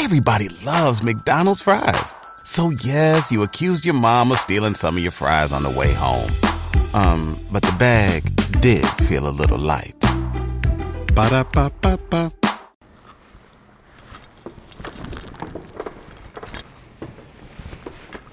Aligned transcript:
Everybody 0.00 0.48
loves 0.64 1.02
McDonald's 1.02 1.60
fries. 1.60 2.14
So 2.44 2.70
yes, 2.70 3.32
you 3.32 3.42
accused 3.42 3.84
your 3.84 3.96
mom 3.96 4.30
of 4.30 4.38
stealing 4.38 4.74
some 4.74 4.96
of 4.96 5.02
your 5.02 5.10
fries 5.10 5.52
on 5.52 5.64
the 5.64 5.70
way 5.70 5.92
home. 5.92 6.30
Um, 6.94 7.36
but 7.50 7.62
the 7.62 7.74
bag 7.80 8.22
did 8.60 8.86
feel 9.08 9.26
a 9.26 9.34
little 9.34 9.58
light. 9.58 9.96
Ba-da-ba-ba-ba. 11.16 12.30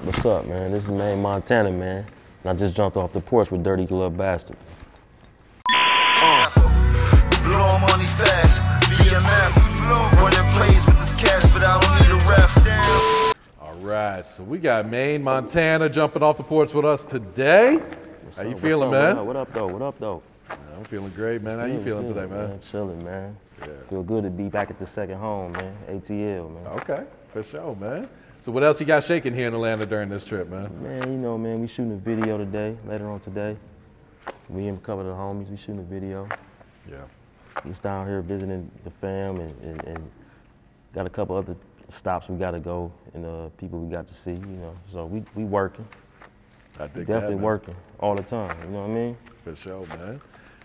What's 0.04 0.26
up, 0.26 0.46
man? 0.46 0.70
This 0.70 0.84
is 0.84 0.92
Maine, 0.92 1.20
Montana, 1.20 1.72
man. 1.72 2.06
And 2.44 2.52
I 2.52 2.54
just 2.54 2.76
jumped 2.76 2.96
off 2.96 3.12
the 3.12 3.22
porch 3.22 3.50
with 3.50 3.64
Dirty 3.64 3.86
Glove 3.86 4.16
Bastard. 4.16 4.56
Right, 13.86 14.26
so 14.26 14.44
we 14.44 14.58
got 14.58 14.90
Maine, 14.90 15.24
Montana 15.24 15.90
jumping 15.90 16.24
off 16.24 16.38
the 16.38 16.44
porch 16.44 16.74
with 16.74 16.86
us 16.86 17.04
today. 17.04 17.80
How 18.36 18.44
you 18.44 18.56
feeling, 18.56 18.88
up, 18.88 18.92
man? 18.92 19.26
What 19.26 19.36
up, 19.36 19.36
what 19.36 19.36
up, 19.36 19.54
though? 19.54 19.68
What 19.68 19.82
up, 19.82 20.00
though? 20.00 20.24
I'm 20.76 20.84
feeling 20.86 21.12
great, 21.12 21.42
man. 21.42 21.60
How 21.60 21.66
you 21.66 21.80
feeling 21.80 22.08
today, 22.08 22.26
man? 22.26 22.60
Chilling, 22.72 23.04
man. 23.06 23.38
Yeah. 23.62 23.68
Feel 23.90 24.04
good 24.04 24.24
to 24.24 24.30
be 24.30 24.50
back 24.50 24.70
at 24.70 24.80
the 24.80 24.88
second 24.88 25.18
home, 25.20 25.52
man. 25.54 25.78
ATL, 25.88 26.54
man. 26.54 26.68
Okay, 26.80 27.04
for 27.32 27.44
sure, 27.44 27.76
man. 27.76 28.10
So 28.40 28.52
what 28.52 28.64
else 28.64 28.80
you 28.80 28.86
got 28.86 29.04
shaking 29.04 29.34
here 29.34 29.48
in 29.48 29.54
Atlanta 29.54 29.86
during 29.86 30.10
this 30.10 30.26
trip, 30.26 30.50
man? 30.50 30.70
Man, 30.84 31.04
you 31.12 31.18
know, 31.18 31.38
man, 31.38 31.62
we 31.62 31.68
shooting 31.68 31.94
a 31.94 31.96
video 31.96 32.38
today, 32.38 32.76
later 32.86 33.10
on 33.10 33.20
today. 33.20 33.56
Me 34.50 34.68
and 34.68 34.78
a 34.78 34.82
couple 34.82 35.02
of 35.02 35.08
the 35.08 35.14
homies, 35.14 35.50
we 35.50 35.58
shooting 35.58 35.80
a 35.80 35.84
video. 35.84 36.28
Yeah. 36.90 36.98
Just 37.66 37.84
down 37.84 38.08
here 38.08 38.22
visiting 38.22 38.70
the 38.84 38.92
fam 38.92 39.40
and, 39.40 39.62
and, 39.62 39.84
and 39.86 40.12
got 40.94 41.08
a 41.08 41.10
couple 41.10 41.36
other 41.38 41.56
stops 41.90 42.30
we 42.30 42.38
got 42.38 42.52
to 42.52 42.60
go 42.60 42.92
and 43.14 43.26
uh, 43.26 43.50
people 43.58 43.80
we 43.80 43.92
got 43.92 44.08
to 44.08 44.14
see, 44.14 44.32
you 44.32 44.58
know. 44.58 44.76
So 44.92 45.06
we, 45.06 45.24
we 45.36 45.44
working, 45.44 45.88
I 46.80 46.88
dig 46.88 47.08
definitely 47.08 47.36
that, 47.36 47.42
working 47.42 47.76
all 48.00 48.16
the 48.16 48.24
time, 48.24 48.56
you 48.64 48.70
know 48.70 48.82
what 48.82 48.90
I 48.90 48.94
mean? 48.94 49.18
For 49.44 49.56
sure, 49.56 49.86
man. 49.88 50.22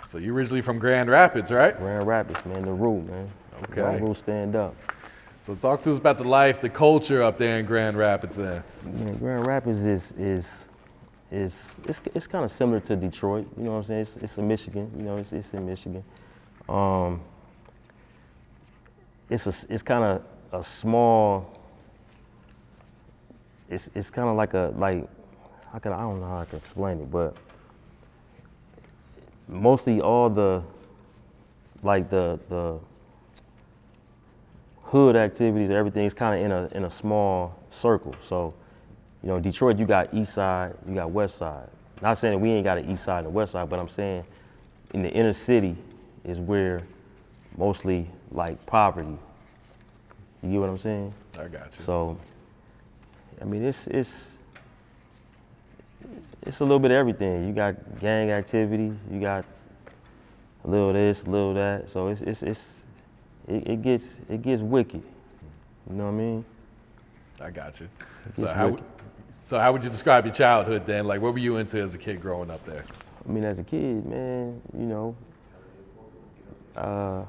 So 0.06 0.18
you 0.18 0.34
originally 0.34 0.62
from 0.62 0.78
Grand 0.78 1.08
Rapids, 1.08 1.52
right? 1.52 1.76
Grand 1.76 2.06
Rapids, 2.06 2.44
man, 2.44 2.62
the 2.62 2.72
rule, 2.72 3.02
man. 3.02 3.30
Okay. 3.64 3.82
Long 3.82 4.00
rule 4.00 4.14
stand 4.14 4.56
up. 4.56 4.74
So 5.38 5.54
talk 5.54 5.82
to 5.82 5.90
us 5.90 5.98
about 5.98 6.18
the 6.18 6.24
life, 6.24 6.60
the 6.60 6.68
culture 6.68 7.22
up 7.22 7.38
there 7.38 7.58
in 7.58 7.66
Grand 7.66 7.96
Rapids 7.96 8.36
then. 8.36 8.62
Man, 8.84 9.16
Grand 9.18 9.46
Rapids 9.46 9.80
is 9.80 10.12
is 10.12 10.64
is 11.30 11.68
it's, 11.86 12.00
it's 12.14 12.26
kind 12.26 12.44
of 12.44 12.50
similar 12.50 12.80
to 12.80 12.96
Detroit. 12.96 13.46
You 13.56 13.64
know 13.64 13.70
what 13.72 13.76
I'm 13.78 13.84
saying? 13.84 14.00
It's, 14.00 14.16
it's 14.16 14.38
in 14.38 14.48
Michigan. 14.48 14.90
You 14.98 15.04
know, 15.04 15.16
it's, 15.16 15.32
it's 15.32 15.52
in 15.54 15.64
Michigan. 15.64 16.04
Um, 16.68 17.20
it's 19.30 19.46
a 19.46 19.54
it's 19.72 19.82
kind 19.82 20.04
of 20.04 20.22
a 20.52 20.62
small. 20.62 21.58
It's 23.68 23.90
it's 23.94 24.10
kind 24.10 24.28
of 24.28 24.36
like 24.36 24.54
a 24.54 24.72
like 24.76 25.08
how 25.72 25.78
can 25.78 25.92
I, 25.92 25.98
I 25.98 26.00
don't 26.00 26.20
know 26.20 26.26
how 26.26 26.38
I 26.38 26.44
can 26.44 26.58
explain 26.58 27.00
it, 27.00 27.10
but 27.10 27.36
mostly 29.48 30.00
all 30.00 30.28
the 30.28 30.62
like 31.82 32.10
the 32.10 32.38
the 32.48 32.78
hood 34.82 35.14
activities, 35.14 35.70
everything's 35.70 36.14
kind 36.14 36.34
of 36.34 36.40
in 36.44 36.52
a 36.52 36.76
in 36.76 36.84
a 36.84 36.90
small 36.90 37.56
circle. 37.70 38.14
So, 38.20 38.52
you 39.22 39.28
know, 39.28 39.38
Detroit, 39.38 39.78
you 39.78 39.86
got 39.86 40.12
East 40.12 40.34
Side, 40.34 40.74
you 40.88 40.94
got 40.94 41.10
West 41.10 41.36
Side. 41.36 41.68
Not 42.02 42.18
saying 42.18 42.32
that 42.32 42.38
we 42.38 42.50
ain't 42.50 42.64
got 42.64 42.78
an 42.78 42.90
East 42.90 43.04
Side 43.04 43.18
and 43.18 43.28
a 43.28 43.30
West 43.30 43.52
Side, 43.52 43.68
but 43.68 43.78
I'm 43.78 43.88
saying 43.88 44.24
in 44.92 45.02
the 45.02 45.10
inner 45.10 45.32
city 45.32 45.76
is 46.24 46.40
where 46.40 46.82
mostly 47.56 48.08
like 48.32 48.64
poverty. 48.66 49.16
You 50.42 50.50
get 50.52 50.60
what 50.60 50.70
I'm 50.70 50.78
saying? 50.78 51.14
I 51.38 51.48
got 51.48 51.76
you. 51.76 51.84
So, 51.84 52.18
I 53.40 53.44
mean, 53.44 53.64
it's 53.64 53.86
it's 53.86 54.38
it's 56.42 56.60
a 56.60 56.64
little 56.64 56.78
bit 56.78 56.90
of 56.90 56.96
everything. 56.96 57.46
You 57.46 57.52
got 57.52 58.00
gang 58.00 58.30
activity, 58.30 58.92
you 59.10 59.20
got 59.20 59.44
a 60.64 60.68
little 60.68 60.92
this, 60.92 61.24
a 61.24 61.30
little 61.30 61.54
that. 61.54 61.88
So 61.90 62.08
it's 62.08 62.22
it's 62.22 62.42
it's 62.42 62.82
it, 63.46 63.68
it 63.68 63.82
gets 63.82 64.18
it 64.28 64.42
gets 64.42 64.62
wicked. 64.62 65.02
You 65.88 65.96
know 65.96 66.04
what 66.04 66.10
I 66.10 66.14
mean? 66.14 66.44
I 67.40 67.50
got 67.50 67.80
you. 67.80 67.88
So 68.32 68.42
It's 68.44 68.52
how, 68.52 68.68
wicked. 68.68 68.84
so 69.32 69.58
how 69.58 69.72
would 69.72 69.82
you 69.82 69.90
describe 69.90 70.24
your 70.24 70.34
childhood 70.34 70.86
then? 70.86 71.06
Like, 71.06 71.20
what 71.20 71.32
were 71.32 71.38
you 71.38 71.56
into 71.56 71.80
as 71.80 71.94
a 71.94 71.98
kid 71.98 72.20
growing 72.20 72.50
up 72.50 72.64
there? 72.64 72.84
I 73.26 73.32
mean, 73.32 73.44
as 73.44 73.58
a 73.58 73.64
kid, 73.64 74.06
man, 74.06 74.60
you 74.76 74.84
know, 74.84 75.16
uh, 76.76 77.24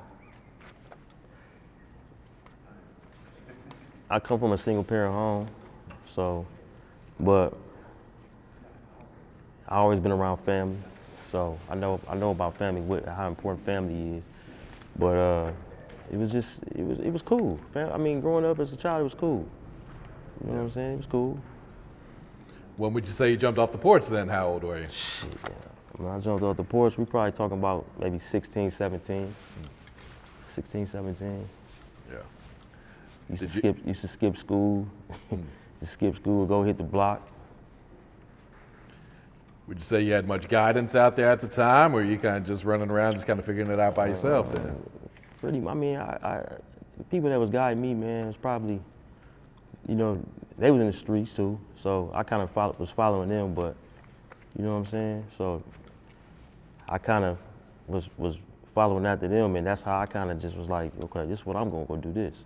I 4.12 4.20
come 4.20 4.40
from 4.40 4.52
a 4.52 4.58
single 4.58 4.84
parent 4.84 5.14
home, 5.14 5.48
so, 6.06 6.46
but 7.18 7.58
I 9.70 9.78
always 9.78 10.02
been 10.02 10.12
around 10.12 10.40
family, 10.40 10.78
so 11.32 11.58
I 11.70 11.76
know 11.76 11.98
I 12.10 12.16
know 12.16 12.32
about 12.32 12.58
family, 12.58 12.82
what, 12.82 13.06
how 13.06 13.30
important 13.30 13.66
family 13.66 14.18
is. 14.18 14.26
But 15.00 15.16
uh, 15.16 15.52
it 16.12 16.18
was 16.18 16.30
just 16.30 16.62
it 16.76 16.86
was 16.86 17.00
it 17.00 17.10
was 17.10 17.22
cool. 17.22 17.58
Fam- 17.74 17.94
I 17.94 17.98
mean, 17.98 18.20
growing 18.20 18.44
up 18.44 18.60
as 18.60 18.74
a 18.74 18.76
child, 18.76 19.00
it 19.00 19.04
was 19.06 19.14
cool. 19.14 19.48
You 20.44 20.52
know 20.52 20.58
what 20.58 20.64
I'm 20.64 20.72
saying? 20.72 20.94
It 20.96 20.98
was 20.98 21.06
cool. 21.06 21.40
When 22.76 22.92
would 22.92 23.06
you 23.06 23.14
say 23.14 23.30
you 23.32 23.38
jumped 23.38 23.60
off 23.60 23.72
the 23.72 23.78
porch 23.78 24.08
then? 24.08 24.28
How 24.28 24.50
old 24.50 24.66
were 24.66 24.78
you? 24.78 24.90
Shit, 24.90 25.30
yeah. 25.46 25.52
When 25.96 26.12
I 26.12 26.20
jumped 26.20 26.44
off 26.44 26.58
the 26.58 26.66
porch, 26.66 26.98
we 26.98 27.06
probably 27.06 27.32
talking 27.32 27.60
about 27.60 27.86
maybe 27.98 28.20
16, 28.20 28.72
17. 28.72 29.34
16, 30.50 30.86
17. 30.86 31.48
Yeah. 32.12 32.18
Used 33.32 33.42
to 33.42 33.48
Did 33.48 33.56
you- 33.56 33.60
skip 33.74 33.88
used 33.88 34.02
to 34.02 34.08
skip 34.08 34.38
school. 34.38 34.88
Just 35.80 35.94
skip 35.94 36.16
school, 36.16 36.46
go 36.46 36.62
hit 36.64 36.78
the 36.78 36.84
block. 36.84 37.28
Would 39.68 39.78
you 39.78 39.84
say 39.84 40.02
you 40.04 40.14
had 40.14 40.28
much 40.28 40.48
guidance 40.48 40.96
out 40.96 41.16
there 41.16 41.32
at 41.32 41.40
the 41.40 41.48
time, 41.48 41.96
or 41.96 42.04
you 42.04 42.18
kind 42.18 42.38
of 42.38 42.44
just 42.46 42.66
running 42.66 42.92
around, 42.92 43.14
just 43.14 43.26
kind 43.26 43.40
of 43.40 43.46
figuring 43.46 43.72
it 43.72 43.80
out 43.80 43.96
by 43.96 44.08
yourself 44.08 44.52
then? 44.54 44.66
Uh, 44.68 44.74
pretty 45.40 45.66
I 45.66 45.74
mean, 45.74 45.96
I, 45.96 46.18
I 46.22 46.44
the 46.98 47.04
people 47.06 47.30
that 47.30 47.40
was 47.40 47.50
guiding 47.50 47.82
me, 47.82 47.94
man, 47.94 48.28
was 48.28 48.36
probably, 48.36 48.80
you 49.88 49.96
know, 49.96 50.22
they 50.58 50.70
was 50.70 50.82
in 50.82 50.88
the 50.88 50.94
streets 50.94 51.34
too. 51.34 51.58
So 51.78 52.12
I 52.14 52.22
kind 52.24 52.42
of 52.42 52.52
follow, 52.52 52.76
was 52.78 52.92
following 52.92 53.30
them, 53.30 53.54
but 53.54 53.76
you 54.58 54.64
know 54.66 54.74
what 54.74 54.80
I'm 54.80 54.86
saying? 54.86 55.26
So 55.38 55.64
I 56.90 56.98
kind 56.98 57.24
of 57.24 57.38
was 57.88 58.10
was 58.18 58.38
following 58.76 59.06
after 59.06 59.28
them, 59.28 59.56
and 59.56 59.66
that's 59.66 59.82
how 59.84 60.00
I 60.00 60.06
kind 60.06 60.30
of 60.32 60.40
just 60.40 60.56
was 60.58 60.68
like, 60.68 60.92
okay, 61.06 61.26
this 61.26 61.40
is 61.40 61.46
what 61.46 61.56
I'm 61.56 61.72
gonna 61.72 61.86
go 61.86 61.96
do 61.96 62.12
this. 62.12 62.44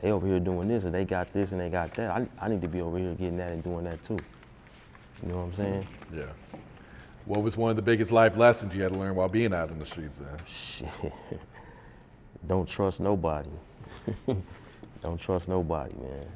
They 0.00 0.10
over 0.10 0.26
here 0.26 0.40
doing 0.40 0.68
this, 0.68 0.84
and 0.84 0.94
they 0.94 1.04
got 1.04 1.32
this, 1.32 1.52
and 1.52 1.60
they 1.60 1.68
got 1.68 1.94
that. 1.94 2.10
I, 2.10 2.26
I 2.40 2.48
need 2.48 2.62
to 2.62 2.68
be 2.68 2.80
over 2.80 2.98
here 2.98 3.12
getting 3.14 3.36
that 3.36 3.52
and 3.52 3.62
doing 3.62 3.84
that 3.84 4.02
too. 4.02 4.18
You 5.22 5.28
know 5.28 5.36
what 5.36 5.42
I'm 5.42 5.54
saying? 5.54 5.86
Yeah. 6.14 6.24
What 7.26 7.42
was 7.42 7.56
one 7.56 7.70
of 7.70 7.76
the 7.76 7.82
biggest 7.82 8.10
life 8.10 8.36
lessons 8.36 8.74
you 8.74 8.82
had 8.82 8.92
to 8.92 8.98
learn 8.98 9.14
while 9.14 9.28
being 9.28 9.52
out 9.52 9.70
in 9.70 9.78
the 9.78 9.84
streets 9.84 10.18
then? 10.18 10.36
Shit. 10.48 10.88
Don't 12.46 12.66
trust 12.66 13.00
nobody. 13.00 13.50
Don't 15.02 15.20
trust 15.20 15.48
nobody, 15.48 15.94
man. 15.94 16.26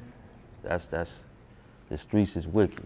That's 0.63 0.85
that's 0.85 1.23
the 1.89 1.97
streets 1.97 2.35
is 2.35 2.47
wicked. 2.47 2.85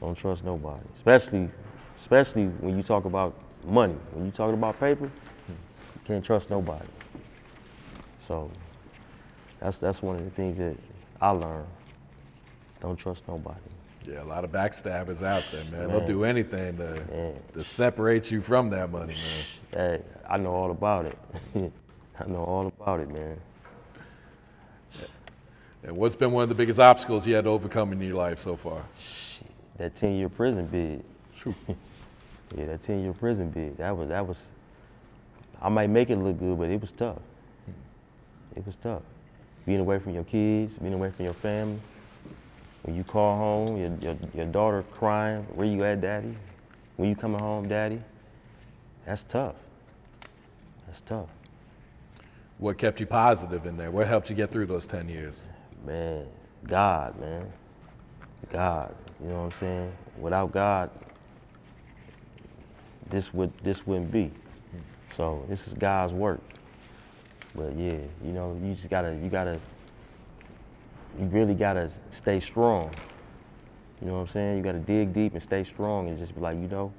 Don't 0.00 0.16
trust 0.16 0.44
nobody. 0.44 0.84
Especially 0.94 1.50
especially 1.98 2.46
when 2.46 2.76
you 2.76 2.82
talk 2.82 3.04
about 3.04 3.34
money. 3.64 3.96
When 4.12 4.26
you 4.26 4.30
talking 4.30 4.54
about 4.54 4.78
paper, 4.78 5.10
you 5.48 6.00
can't 6.04 6.24
trust 6.24 6.50
nobody. 6.50 6.86
So 8.26 8.50
that's 9.64 9.78
that's 9.78 10.02
one 10.02 10.16
of 10.16 10.24
the 10.24 10.30
things 10.30 10.58
that 10.58 10.76
I 11.22 11.30
learned. 11.30 11.66
Don't 12.82 12.96
trust 12.96 13.26
nobody. 13.26 13.58
Yeah, 14.06 14.22
a 14.22 14.24
lot 14.24 14.44
of 14.44 14.52
backstabbers 14.52 15.22
out 15.26 15.42
there, 15.50 15.64
man. 15.64 15.88
They'll 15.88 16.06
do 16.06 16.24
anything 16.24 16.76
to, 16.76 17.02
Man. 17.10 17.34
to 17.54 17.64
separate 17.64 18.30
you 18.30 18.42
from 18.42 18.68
that 18.70 18.90
money, 18.90 19.14
man. 19.14 19.42
Hey, 19.72 20.02
I 20.28 20.36
know 20.36 20.52
all 20.52 20.70
about 20.70 21.06
it. 21.06 21.16
I 22.20 22.26
know 22.26 22.44
all 22.44 22.66
about 22.66 23.00
it, 23.00 23.08
man. 23.08 23.40
And 25.82 25.96
what's 25.96 26.14
been 26.16 26.32
one 26.32 26.42
of 26.42 26.50
the 26.50 26.54
biggest 26.54 26.78
obstacles 26.78 27.26
you 27.26 27.34
had 27.34 27.44
to 27.44 27.50
overcome 27.50 27.92
in 27.92 28.02
your 28.02 28.16
life 28.16 28.38
so 28.38 28.56
far? 28.56 28.82
That 29.78 29.94
10 29.94 30.16
year 30.16 30.28
prison 30.28 30.66
bid. 30.66 31.04
Yeah, 32.56 32.66
that 32.66 32.82
10 32.82 33.02
year 33.02 33.12
prison 33.12 33.50
bid. 33.50 33.78
That 33.78 33.96
was, 33.96 34.10
that 34.10 34.24
was, 34.24 34.38
I 35.60 35.68
might 35.68 35.88
make 35.90 36.10
it 36.10 36.16
look 36.16 36.38
good, 36.38 36.56
but 36.56 36.68
it 36.68 36.80
was 36.80 36.92
tough. 36.92 37.18
Hmm. 37.64 38.58
It 38.58 38.64
was 38.64 38.76
tough. 38.76 39.02
Being 39.66 39.80
away 39.80 39.98
from 39.98 40.14
your 40.14 40.24
kids, 40.24 40.78
being 40.78 40.94
away 40.94 41.10
from 41.10 41.24
your 41.24 41.34
family. 41.34 41.80
When 42.82 42.94
you 42.94 43.04
call 43.04 43.36
home, 43.36 43.76
your, 43.76 43.92
your, 44.02 44.16
your 44.34 44.46
daughter 44.46 44.82
crying, 44.82 45.42
where 45.54 45.66
you 45.66 45.84
at, 45.84 46.00
daddy? 46.00 46.36
When 46.96 47.08
you 47.08 47.16
coming 47.16 47.40
home, 47.40 47.66
daddy? 47.66 48.00
That's 49.06 49.24
tough. 49.24 49.56
That's 50.86 51.00
tough. 51.00 51.28
What 52.58 52.78
kept 52.78 53.00
you 53.00 53.06
positive 53.06 53.66
in 53.66 53.76
there? 53.76 53.90
What 53.90 54.06
helped 54.06 54.30
you 54.30 54.36
get 54.36 54.50
through 54.52 54.66
those 54.66 54.86
10 54.86 55.08
years? 55.08 55.48
Man, 55.86 56.26
God, 56.66 57.18
man. 57.18 57.52
God, 58.52 58.94
you 59.20 59.28
know 59.28 59.36
what 59.36 59.44
I'm 59.44 59.52
saying? 59.52 59.92
Without 60.18 60.52
God, 60.52 60.90
this 63.08 63.34
would 63.34 63.52
this 63.62 63.86
wouldn't 63.86 64.12
be. 64.12 64.30
So 65.16 65.44
this 65.48 65.66
is 65.66 65.74
God's 65.74 66.12
work. 66.12 66.40
But 67.54 67.76
yeah, 67.76 67.98
you 68.24 68.32
know, 68.32 68.58
you 68.62 68.74
just 68.74 68.90
gotta 68.90 69.14
you 69.22 69.28
gotta 69.28 69.60
you 71.18 71.26
really 71.26 71.54
gotta 71.54 71.90
stay 72.12 72.40
strong. 72.40 72.90
You 74.00 74.08
know 74.08 74.14
what 74.14 74.20
I'm 74.20 74.28
saying? 74.28 74.56
You 74.58 74.62
gotta 74.62 74.80
dig 74.80 75.12
deep 75.12 75.34
and 75.34 75.42
stay 75.42 75.64
strong 75.64 76.08
and 76.08 76.18
just 76.18 76.34
be 76.34 76.40
like, 76.40 76.56
you 76.56 76.68
know, 76.68 76.92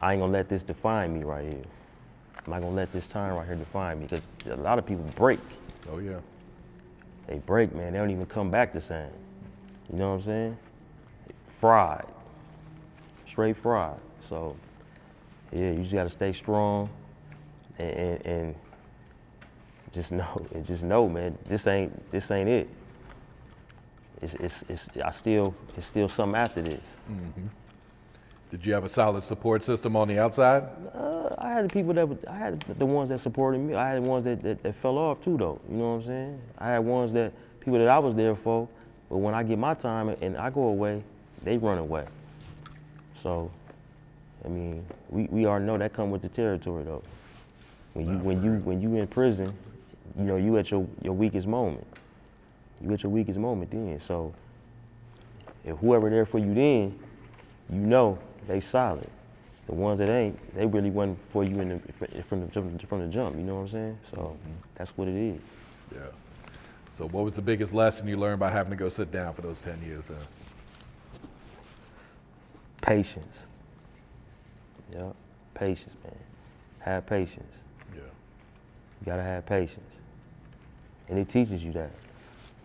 I 0.00 0.12
ain't 0.12 0.22
gonna 0.22 0.32
let 0.32 0.48
this 0.48 0.62
define 0.62 1.14
me 1.14 1.24
right 1.24 1.44
here. 1.44 1.64
I'm 2.44 2.52
not 2.52 2.62
gonna 2.62 2.74
let 2.74 2.90
this 2.90 3.06
time 3.08 3.34
right 3.34 3.46
here 3.46 3.54
define 3.54 4.00
me 4.00 4.06
because 4.06 4.26
a 4.50 4.56
lot 4.56 4.78
of 4.78 4.86
people 4.86 5.04
break. 5.14 5.40
Oh 5.90 5.98
yeah. 5.98 6.18
They 7.26 7.38
break, 7.38 7.74
man. 7.74 7.92
They 7.92 7.98
don't 7.98 8.10
even 8.10 8.26
come 8.26 8.50
back 8.50 8.72
the 8.72 8.80
same. 8.80 9.10
You 9.92 9.98
know 9.98 10.10
what 10.10 10.16
I'm 10.16 10.22
saying? 10.22 10.58
Fried. 11.48 12.06
Straight 13.28 13.56
fried. 13.56 13.98
So, 14.28 14.56
yeah, 15.52 15.70
you 15.70 15.82
just 15.82 15.92
gotta 15.92 16.10
stay 16.10 16.32
strong 16.32 16.88
and, 17.78 17.90
and, 17.90 18.26
and 18.26 18.54
just 19.92 20.12
know, 20.12 20.36
and 20.54 20.66
just 20.66 20.82
know, 20.82 21.08
man, 21.08 21.36
this 21.46 21.66
ain't 21.66 22.10
this 22.10 22.30
ain't 22.30 22.48
it. 22.48 22.68
It's, 24.20 24.34
it's, 24.34 24.64
it's, 24.68 24.88
I 25.04 25.10
still, 25.10 25.52
it's 25.76 25.88
still 25.88 26.08
something 26.08 26.40
after 26.40 26.62
this. 26.62 26.80
Did 28.50 28.64
you 28.64 28.72
have 28.74 28.84
a 28.84 28.88
solid 28.88 29.24
support 29.24 29.64
system 29.64 29.96
on 29.96 30.06
the 30.06 30.18
outside? 30.18 30.64
Uh, 30.94 31.34
I 31.38 31.48
had 31.48 31.64
the 31.64 31.72
people 31.72 31.92
that 31.94 32.28
I 32.28 32.36
had 32.36 32.60
the 32.60 32.86
ones 32.86 33.08
that 33.08 33.18
supported 33.18 33.58
me. 33.58 33.74
I 33.74 33.94
had 33.94 34.02
ones 34.02 34.24
that, 34.26 34.42
that, 34.42 34.62
that 34.62 34.76
fell 34.76 34.96
off 34.96 35.24
too, 35.24 35.36
though. 35.36 35.60
You 35.68 35.76
know 35.76 35.88
what 35.88 35.94
I'm 35.94 36.04
saying? 36.04 36.40
I 36.58 36.68
had 36.68 36.78
ones 36.80 37.12
that 37.14 37.32
people 37.60 37.78
that 37.78 37.88
I 37.88 37.98
was 37.98 38.14
there 38.14 38.36
for, 38.36 38.68
but 39.10 39.16
when 39.16 39.34
I 39.34 39.42
get 39.42 39.58
my 39.58 39.74
time 39.74 40.10
and 40.10 40.36
I 40.36 40.50
go 40.50 40.64
away, 40.64 41.02
they 41.42 41.56
run 41.56 41.78
away. 41.78 42.04
So, 43.16 43.50
I 44.44 44.48
mean, 44.48 44.84
we, 45.08 45.24
we 45.24 45.46
already 45.46 45.64
know 45.64 45.78
that 45.78 45.94
come 45.94 46.10
with 46.10 46.22
the 46.22 46.28
territory, 46.28 46.84
though. 46.84 47.02
When 47.94 48.06
you 48.06 48.18
when 48.18 48.44
you 48.44 48.52
when 48.64 48.80
you 48.80 48.94
in 48.96 49.06
prison, 49.06 49.52
you 50.18 50.24
know 50.24 50.36
you 50.36 50.56
at 50.58 50.70
your, 50.70 50.86
your 51.02 51.14
weakest 51.14 51.46
moment. 51.46 51.86
You 52.80 52.92
at 52.92 53.02
your 53.02 53.12
weakest 53.12 53.38
moment 53.38 53.70
then. 53.70 54.00
So, 54.00 54.34
if 55.64 55.76
whoever 55.78 56.10
there 56.10 56.26
for 56.26 56.38
you 56.38 56.52
then, 56.52 56.98
you 57.70 57.78
know 57.78 58.18
they 58.48 58.60
solid. 58.60 59.08
The 59.66 59.74
ones 59.74 60.00
that 60.00 60.08
ain't, 60.10 60.36
they 60.56 60.66
really 60.66 60.90
wasn't 60.90 61.18
for 61.30 61.44
you 61.44 61.60
in 61.60 61.68
the, 61.68 62.22
from 62.24 62.40
the 62.40 62.46
jump- 62.48 62.86
from 62.88 62.98
the 63.00 63.06
jump. 63.06 63.36
You 63.36 63.42
know 63.42 63.54
what 63.54 63.60
I'm 63.62 63.68
saying? 63.68 63.98
So 64.10 64.36
that's 64.74 64.90
what 64.96 65.06
it 65.08 65.14
is. 65.14 65.40
Yeah. 65.94 66.00
So 66.90 67.06
what 67.08 67.24
was 67.24 67.34
the 67.34 67.42
biggest 67.42 67.72
lesson 67.72 68.08
you 68.08 68.16
learned 68.16 68.40
by 68.40 68.50
having 68.50 68.70
to 68.70 68.76
go 68.76 68.88
sit 68.88 69.12
down 69.12 69.32
for 69.34 69.42
those 69.42 69.60
10 69.60 69.80
years? 69.82 70.10
Uh, 70.10 70.16
Patience. 72.82 73.38
Yeah, 74.92 75.12
patience, 75.54 75.94
man. 76.04 76.14
Have 76.80 77.06
patience. 77.06 77.54
yeah. 77.94 78.00
You 78.02 79.06
gotta 79.06 79.22
have 79.22 79.46
patience, 79.46 79.88
and 81.12 81.20
it 81.20 81.28
teaches 81.28 81.62
you 81.62 81.72
that 81.72 81.90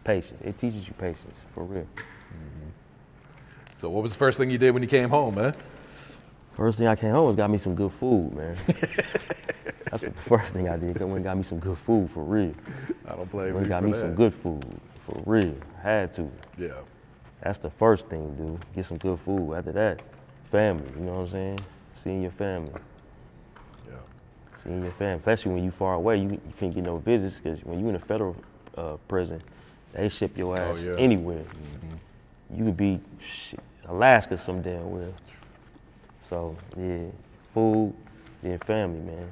patience. 0.06 0.40
It 0.42 0.58
teaches 0.58 0.88
you 0.88 0.94
patience 0.94 1.36
for 1.54 1.66
real. 1.66 1.82
Mm-hmm. 1.82 2.70
So 3.76 3.90
what 3.90 4.02
was 4.02 4.14
the 4.14 4.18
first 4.18 4.38
thing 4.38 4.50
you 4.50 4.58
did 4.58 4.72
when 4.72 4.82
you 4.82 4.88
came 4.88 5.10
home, 5.10 5.36
man? 5.36 5.54
First 6.54 6.78
thing 6.78 6.88
I 6.88 6.96
came 6.96 7.12
home 7.12 7.28
was 7.28 7.36
got 7.36 7.50
me 7.50 7.58
some 7.58 7.76
good 7.76 7.92
food, 7.92 8.34
man. 8.34 8.56
That's 9.92 10.04
the 10.04 10.14
first 10.28 10.54
thing 10.54 10.70
I 10.70 10.78
did. 10.78 11.02
I 11.02 11.04
went 11.04 11.18
and 11.18 11.26
got 11.26 11.36
me 11.36 11.44
some 11.44 11.60
good 11.60 11.78
food 11.80 12.10
for 12.12 12.24
real. 12.24 12.54
I 13.06 13.16
don't 13.16 13.30
play. 13.30 13.52
Went 13.52 13.68
got 13.68 13.84
me 13.84 13.92
that. 13.92 14.00
some 14.00 14.16
good 14.16 14.34
food 14.34 14.64
for 15.06 15.22
real. 15.26 15.56
Had 15.84 16.14
to. 16.14 16.32
Yeah. 16.58 16.70
That's 17.42 17.58
the 17.58 17.70
first 17.70 18.08
thing 18.08 18.34
dude. 18.36 18.66
Get 18.76 18.86
some 18.86 18.98
good 18.98 19.20
food. 19.20 19.56
After 19.56 19.74
that, 19.74 20.00
family. 20.52 20.90
You 20.98 21.02
know 21.02 21.16
what 21.16 21.20
I'm 21.20 21.30
saying? 21.30 21.60
Seeing 21.96 22.22
your 22.22 22.32
family. 22.32 22.72
Seeing 24.68 24.84
your 24.84 24.92
family. 24.92 25.16
Especially 25.19 25.54
when 25.54 25.64
you 25.64 25.72
far 25.72 25.94
away, 25.94 26.18
you, 26.18 26.30
you 26.30 26.54
can't 26.60 26.75
get 26.75 26.84
no 26.84 26.98
visits 26.98 27.40
because 27.40 27.64
when 27.64 27.80
you 27.80 27.88
in 27.88 27.96
a 27.96 28.00
federal 28.00 28.36
uh, 28.75 28.98
prison, 29.08 29.42
they 29.94 30.10
ship 30.10 30.38
your 30.38 30.60
ass 30.60 30.81
yeah. 30.81 30.96
anywhere. 30.98 31.44
You 32.54 32.66
could 32.66 32.78
be 32.78 33.00
shit, 33.22 33.62
Alaska 33.88 34.38
some 34.38 34.62
damn 34.62 34.92
well. 34.92 35.14
So 36.22 36.58
yeah, 36.78 37.06
food, 37.54 37.94
then 38.44 38.60
family, 38.60 39.00
man. 39.00 39.31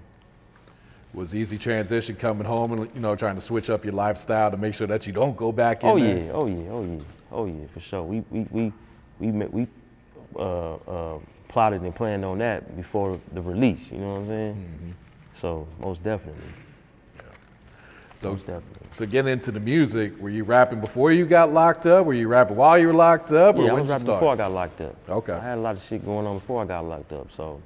Was 1.14 1.36
easy 1.36 1.58
transition 1.58 2.16
coming 2.16 2.46
home 2.46 2.72
and 2.72 2.90
you 2.96 3.02
know 3.02 3.16
trying 3.16 3.36
to 3.36 3.42
switch 3.42 3.70
up 3.70 3.84
your 3.84 3.94
lifestyle 3.94 4.52
to 4.52 4.58
make 4.58 4.74
sure 4.74 4.88
that 4.88 5.06
you 5.06 5.12
don't 5.12 5.36
go 5.36 5.52
back 5.52 5.84
in 5.84 5.90
Oh 5.90 6.00
there? 6.00 6.18
yeah, 6.18 6.32
oh 6.32 6.48
yeah, 6.48 6.70
oh 6.72 6.84
yeah, 6.84 7.00
oh 7.32 7.46
yeah, 7.46 7.68
for 7.74 7.80
sure. 7.82 8.04
We 8.04 8.24
we 8.32 8.48
we 8.52 8.74
we 9.20 9.28
met, 9.32 9.54
we 9.54 9.68
uh, 10.38 10.76
uh, 10.76 11.20
plotted 11.50 11.82
and 11.82 11.94
planned 11.94 12.24
on 12.24 12.38
that 12.38 12.76
before 12.78 13.20
the 13.34 13.42
release. 13.42 13.92
You 13.92 13.98
know 13.98 14.12
what 14.12 14.20
I'm 14.20 14.28
saying? 14.28 14.56
Mm-hmm. 14.56 14.92
So 15.36 15.68
most 15.80 16.02
definitely, 16.04 16.42
So, 18.14 18.32
most 18.32 18.46
definitely. 18.46 18.88
so 18.92 19.06
getting 19.06 19.34
into 19.34 19.52
the 19.52 19.60
music, 19.60 20.14
were 20.20 20.30
you 20.30 20.44
rapping 20.46 20.80
before 20.80 21.12
you 21.12 21.26
got 21.26 21.52
locked 21.54 21.86
up? 21.86 22.06
Were 22.06 22.14
you 22.14 22.28
rapping 22.30 22.56
while 22.56 22.78
you 22.78 22.88
were 22.88 22.94
locked 22.94 23.32
up? 23.34 23.56
Or 23.58 23.64
Yeah, 23.64 23.72
I 23.72 23.74
when 23.74 23.82
was 23.82 23.90
you 23.90 23.94
rapping 23.94 24.08
before 24.08 24.34
I 24.34 24.36
got 24.38 24.52
locked 24.54 24.82
up. 24.82 24.96
Okay. 25.10 25.34
I 25.34 25.40
had 25.40 25.58
a 25.58 25.62
lot 25.62 25.76
of 25.76 25.84
shit 25.84 26.06
going 26.06 26.26
on 26.26 26.40
before 26.40 26.62
I 26.62 26.66
got 26.66 26.86
locked 26.86 27.12
up. 27.12 27.32
So 27.34 27.62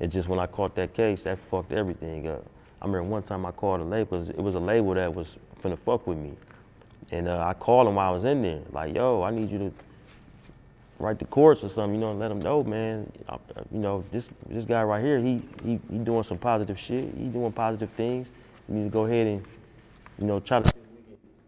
it's 0.00 0.12
just 0.12 0.28
when 0.28 0.38
I 0.40 0.46
caught 0.46 0.74
that 0.74 0.92
case, 0.94 1.22
that 1.24 1.38
fucked 1.50 1.72
everything 1.72 2.26
up. 2.28 2.44
I 2.82 2.86
remember 2.86 3.08
one 3.08 3.22
time 3.22 3.46
I 3.46 3.52
called 3.52 3.80
a 3.80 3.84
label, 3.84 4.18
'cause 4.18 4.28
it 4.30 4.38
was 4.38 4.54
a 4.56 4.60
label 4.60 4.94
that 4.94 5.14
was 5.14 5.36
finna 5.62 5.78
fuck 5.78 6.06
with 6.06 6.18
me. 6.18 6.32
And 7.10 7.28
uh, 7.28 7.44
I 7.46 7.54
called 7.54 7.86
them 7.86 7.94
while 7.94 8.10
I 8.10 8.12
was 8.12 8.24
in 8.24 8.42
there, 8.42 8.60
like, 8.72 8.94
yo, 8.94 9.22
I 9.22 9.30
need 9.30 9.50
you 9.50 9.58
to 9.58 9.72
write 10.98 11.18
the 11.18 11.24
chorus 11.24 11.62
or 11.62 11.68
something, 11.68 11.94
you 11.94 12.00
know, 12.00 12.10
and 12.10 12.20
let 12.20 12.28
them 12.28 12.40
know, 12.40 12.60
man, 12.62 13.10
I, 13.28 13.36
you 13.70 13.78
know, 13.78 14.04
this 14.10 14.30
this 14.48 14.64
guy 14.64 14.82
right 14.82 15.02
here, 15.02 15.18
he, 15.18 15.40
he 15.62 15.78
he 15.90 15.98
doing 15.98 16.22
some 16.22 16.38
positive 16.38 16.78
shit. 16.78 17.14
He 17.16 17.26
doing 17.26 17.52
positive 17.52 17.90
things. 17.90 18.30
You 18.68 18.74
need 18.76 18.84
to 18.84 18.90
go 18.90 19.04
ahead 19.06 19.26
and, 19.26 19.44
you 20.18 20.26
know, 20.26 20.40
try 20.40 20.60
to 20.60 20.72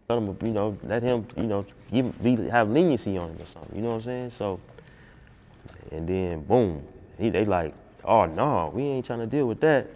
let 0.09 0.17
him, 0.17 0.37
you 0.43 0.51
know, 0.51 0.77
let 0.83 1.03
him, 1.03 1.27
you 1.37 1.43
know, 1.43 1.65
give, 1.91 2.21
be, 2.21 2.35
have 2.47 2.69
leniency 2.69 3.17
on 3.17 3.31
him 3.31 3.37
or 3.41 3.45
something. 3.45 3.75
You 3.75 3.81
know 3.81 3.89
what 3.89 3.95
I'm 3.95 4.01
saying? 4.01 4.29
So, 4.31 4.59
and 5.91 6.07
then 6.07 6.43
boom, 6.43 6.85
he, 7.17 7.29
they 7.29 7.45
like, 7.45 7.73
oh 8.05 8.25
no, 8.25 8.71
we 8.73 8.83
ain't 8.83 9.05
trying 9.05 9.19
to 9.19 9.27
deal 9.27 9.47
with 9.47 9.59
that. 9.61 9.87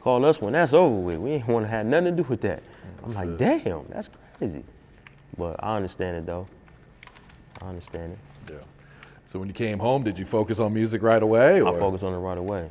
Call 0.00 0.24
us 0.24 0.40
when 0.40 0.54
that's 0.54 0.72
over 0.72 0.96
with. 0.96 1.18
We 1.18 1.32
ain't 1.32 1.46
want 1.48 1.66
to 1.66 1.70
have 1.70 1.86
nothing 1.86 2.16
to 2.16 2.22
do 2.22 2.28
with 2.28 2.40
that. 2.42 2.62
I'm 3.04 3.14
like, 3.14 3.36
damn, 3.36 3.84
that's 3.88 4.08
crazy. 4.38 4.64
But 5.36 5.62
I 5.62 5.76
understand 5.76 6.16
it 6.16 6.26
though. 6.26 6.46
I 7.60 7.66
understand 7.66 8.12
it. 8.12 8.52
Yeah. 8.52 8.81
So 9.32 9.38
when 9.38 9.48
you 9.48 9.54
came 9.54 9.78
home, 9.78 10.02
did 10.02 10.18
you 10.18 10.26
focus 10.26 10.60
on 10.60 10.74
music 10.74 11.00
right 11.00 11.22
away? 11.22 11.56
I 11.62 11.78
focused 11.78 12.04
on 12.04 12.12
it 12.12 12.18
right 12.18 12.36
away. 12.36 12.68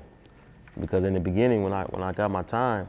Because 0.80 1.04
in 1.06 1.16
the 1.16 1.20
beginning, 1.20 1.64
when 1.64 1.74
I 1.74 1.86
when 1.86 2.04
I 2.04 2.12
got 2.12 2.30
my 2.30 2.44
time, 2.44 2.88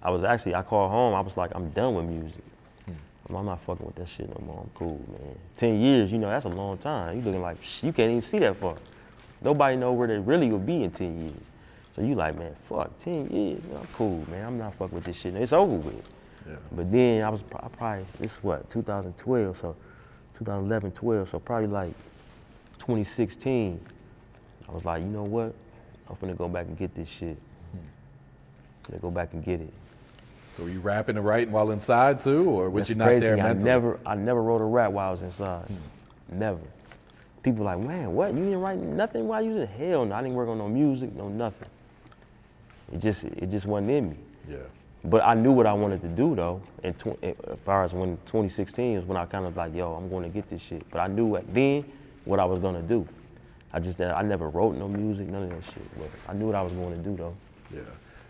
I 0.00 0.10
was 0.10 0.22
actually 0.22 0.54
I 0.54 0.62
called 0.62 0.92
home. 0.92 1.12
I 1.12 1.20
was 1.20 1.36
like, 1.36 1.50
I'm 1.56 1.70
done 1.70 1.96
with 1.96 2.04
music. 2.04 2.44
I'm- 2.86 3.36
I'm 3.36 3.46
not 3.46 3.60
fucking 3.62 3.84
with 3.84 3.96
that 3.96 4.06
shit 4.08 4.28
no 4.28 4.40
more. 4.46 4.60
I'm 4.62 4.70
cool, 4.76 5.00
man. 5.10 5.36
Ten 5.56 5.80
years, 5.80 6.12
you 6.12 6.18
know, 6.18 6.28
that's 6.28 6.44
a 6.44 6.50
long 6.50 6.78
time. 6.78 7.16
You 7.16 7.22
looking 7.22 7.42
like 7.42 7.56
you 7.82 7.92
can't 7.92 8.10
even 8.10 8.22
see 8.22 8.38
that 8.38 8.56
far. 8.58 8.76
Nobody 9.42 9.76
know 9.76 9.92
where 9.92 10.06
they 10.06 10.18
really 10.18 10.48
will 10.48 10.60
be 10.60 10.84
in 10.84 10.92
ten 10.92 11.18
years. 11.20 11.44
So 11.96 12.02
you 12.02 12.14
like, 12.14 12.38
man, 12.38 12.54
fuck, 12.68 12.96
ten 12.98 13.28
years, 13.28 13.64
man, 13.64 13.78
I'm 13.78 13.88
cool, 13.94 14.24
man. 14.30 14.46
I'm 14.46 14.56
not 14.58 14.74
fucking 14.76 14.94
with 14.94 15.04
this 15.04 15.16
shit. 15.16 15.34
It's 15.34 15.52
over 15.52 15.74
with. 15.74 16.08
Yeah. 16.48 16.54
But 16.70 16.92
then 16.92 17.24
I 17.24 17.28
was 17.28 17.42
I 17.56 17.66
probably 17.66 18.06
this 18.20 18.34
is 18.36 18.44
what 18.44 18.70
2012, 18.70 19.56
so 19.56 19.74
2011, 20.38 20.92
12, 20.92 21.28
so 21.28 21.40
probably 21.40 21.66
like 21.66 21.92
2016. 22.80 23.80
I 24.68 24.72
was 24.72 24.84
like, 24.84 25.02
you 25.02 25.08
know 25.08 25.22
what? 25.22 25.54
I'm 26.08 26.16
finna 26.16 26.36
go 26.36 26.48
back 26.48 26.66
and 26.66 26.76
get 26.76 26.94
this 26.94 27.08
shit. 27.08 27.36
Hmm. 27.72 28.92
Finna 28.92 29.00
go 29.00 29.10
back 29.10 29.32
and 29.32 29.44
get 29.44 29.60
it. 29.60 29.72
So 30.52 30.64
were 30.64 30.70
you 30.70 30.80
rapping 30.80 31.16
and 31.16 31.24
writing 31.24 31.52
while 31.52 31.70
inside 31.70 32.18
too, 32.18 32.48
or 32.50 32.68
was 32.68 32.82
That's 32.82 32.90
you 32.90 32.96
not 32.96 33.04
crazy. 33.06 33.20
there 33.20 33.38
I 33.38 33.52
never, 33.52 34.00
I 34.04 34.16
never 34.16 34.42
wrote 34.42 34.60
a 34.60 34.64
rap 34.64 34.90
while 34.90 35.08
I 35.08 35.10
was 35.12 35.22
inside. 35.22 35.66
Hmm. 35.66 36.38
Never. 36.38 36.60
People 37.42 37.64
like, 37.64 37.78
man, 37.78 38.12
what? 38.12 38.34
You 38.34 38.44
didn't 38.44 38.60
write 38.60 38.78
nothing 38.78 39.26
while 39.26 39.42
you 39.42 39.52
was 39.52 39.62
in 39.62 39.68
hell? 39.68 40.04
No, 40.04 40.14
I 40.14 40.22
didn't 40.22 40.34
work 40.34 40.48
on 40.48 40.58
no 40.58 40.68
music, 40.68 41.14
no 41.14 41.28
nothing. 41.28 41.68
It 42.92 42.98
just, 42.98 43.24
it 43.24 43.48
just 43.50 43.66
wasn't 43.66 43.90
in 43.90 44.10
me. 44.10 44.16
Yeah. 44.48 44.56
But 45.04 45.22
I 45.24 45.34
knew 45.34 45.52
what 45.52 45.66
I 45.66 45.72
wanted 45.72 46.02
to 46.02 46.08
do 46.08 46.34
though. 46.34 46.60
And 46.82 46.98
tw- 46.98 47.18
eh, 47.22 47.32
as 47.48 47.58
far 47.64 47.84
as 47.84 47.94
when 47.94 48.18
2016 48.26 48.98
is 48.98 49.04
when 49.04 49.16
I 49.16 49.24
kind 49.26 49.46
of 49.46 49.56
like, 49.56 49.74
yo, 49.74 49.94
I'm 49.94 50.10
going 50.10 50.24
to 50.24 50.28
get 50.28 50.48
this 50.50 50.60
shit. 50.60 50.88
But 50.90 50.98
I 50.98 51.06
knew 51.06 51.36
at 51.36 51.52
then 51.54 51.84
what 52.30 52.40
I 52.40 52.44
was 52.46 52.58
gonna 52.58 52.82
do. 52.82 53.06
I 53.72 53.78
just, 53.78 54.00
I 54.00 54.22
never 54.22 54.48
wrote 54.48 54.76
no 54.76 54.88
music, 54.88 55.28
none 55.28 55.44
of 55.44 55.50
that 55.50 55.64
shit. 55.64 55.98
But 55.98 56.10
I 56.28 56.32
knew 56.32 56.46
what 56.46 56.54
I 56.56 56.62
was 56.62 56.72
going 56.72 56.90
to 56.90 57.00
do 57.00 57.16
though. 57.16 57.36
Yeah. 57.72 57.80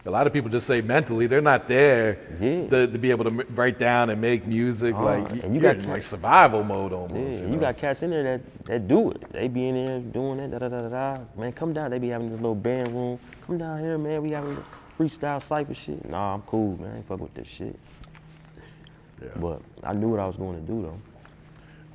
A 0.06 0.10
lot 0.10 0.26
of 0.26 0.32
people 0.32 0.48
just 0.50 0.66
say 0.66 0.80
mentally 0.80 1.26
they're 1.26 1.42
not 1.42 1.68
there 1.68 2.18
Yeah. 2.40 2.68
to, 2.68 2.86
to 2.86 2.98
be 2.98 3.10
able 3.10 3.24
to 3.24 3.44
write 3.54 3.78
down 3.78 4.08
and 4.10 4.20
make 4.20 4.46
music. 4.46 4.94
Ah, 4.96 5.02
like 5.02 5.30
you 5.44 5.50
you're 5.52 5.62
got 5.62 5.76
in 5.76 5.88
like 5.88 6.02
survival 6.02 6.64
mode 6.64 6.92
almost. 6.92 7.38
Yeah, 7.38 7.44
you, 7.44 7.52
know? 7.52 7.58
got 7.58 7.76
cats 7.76 8.02
in 8.02 8.10
there 8.10 8.22
that, 8.22 8.64
that 8.64 8.88
do 8.88 9.10
it. 9.10 9.30
They 9.32 9.48
be 9.48 9.68
in 9.68 9.84
there 9.84 9.98
doing 10.00 10.38
that, 10.38 10.58
da 10.58 10.58
da 10.58 10.68
da 10.68 10.88
da 10.88 11.14
da. 11.14 11.22
Man, 11.36 11.52
come 11.52 11.72
down. 11.72 11.90
They 11.90 11.98
be 11.98 12.08
having 12.08 12.30
this 12.30 12.40
little 12.40 12.54
band 12.54 12.94
room. 12.94 13.18
Come 13.46 13.58
down 13.58 13.80
here, 13.80 13.98
man. 13.98 14.22
We 14.22 14.30
having 14.30 14.56
freestyle 14.98 15.42
cypher 15.42 15.74
shit. 15.74 16.06
Nah, 16.08 16.34
I'm 16.34 16.42
cool, 16.42 16.78
man. 16.78 16.92
I 16.92 16.96
ain't 16.98 17.08
fuck 17.08 17.20
with 17.20 17.34
this 17.34 17.48
shit. 17.48 17.78
Yeah. 19.22 19.28
But 19.36 19.60
I 19.82 19.92
knew 19.92 20.08
what 20.08 20.20
I 20.20 20.26
was 20.26 20.36
going 20.36 20.54
to 20.60 20.66
do 20.66 20.82
though. 20.82 21.00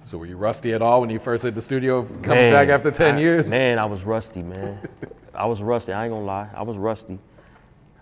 So 0.05 0.19
were 0.19 0.27
you 0.27 0.37
rusty 0.37 0.71
at 0.73 0.83
all 0.83 1.01
when 1.01 1.09
you 1.09 1.17
first 1.17 1.43
hit 1.43 1.55
the 1.55 1.61
studio 1.63 2.03
coming 2.03 2.51
back 2.51 2.69
after 2.69 2.91
10 2.91 3.15
I- 3.15 3.19
years? 3.19 3.49
Man, 3.49 3.79
I 3.79 3.85
was 3.85 4.03
rusty, 4.03 4.43
man. 4.43 4.79
I 5.33 5.47
was 5.47 5.63
rusty. 5.63 5.93
I 5.93 6.05
ain't 6.05 6.13
gonna 6.13 6.25
lie. 6.25 6.47
I 6.53 6.61
was 6.61 6.77
rusty. 6.77 7.17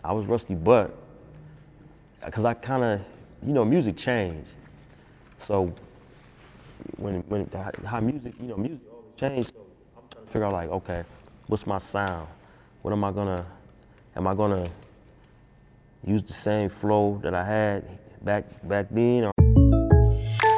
I 0.04 0.12
was 0.12 0.26
rusty, 0.26 0.54
but 0.54 0.94
because 2.24 2.44
I 2.44 2.54
kind 2.56 2.84
of, 2.84 3.02
you 3.46 3.54
know, 3.54 3.64
music 3.64 3.96
changed. 3.96 4.50
So 5.40 5.74
when 6.98 7.22
when 7.30 7.50
how, 7.54 7.72
how 7.86 8.00
music, 8.02 8.34
you 8.40 8.48
know, 8.48 8.58
music 8.58 8.82
always 8.92 9.16
change. 9.18 9.46
So 9.48 9.66
I'm 9.98 10.04
trying 10.12 10.26
to 10.26 10.32
figure 10.32 10.46
out 10.46 10.54
like, 10.54 10.70
okay, 10.70 11.04
what's 11.48 11.66
my 11.66 11.78
sound? 11.78 12.28
What 12.82 12.92
am 12.92 13.04
I 13.04 13.12
gonna? 13.12 13.46
Am 14.16 14.28
I 14.28 14.36
gonna 14.36 14.70
use 16.06 16.22
the 16.22 16.34
same 16.34 16.68
flow 16.70 17.20
that 17.24 17.34
I 17.34 17.46
had 17.46 17.98
back 18.24 18.46
back 18.68 18.88
then, 18.92 19.24
or 19.24 19.33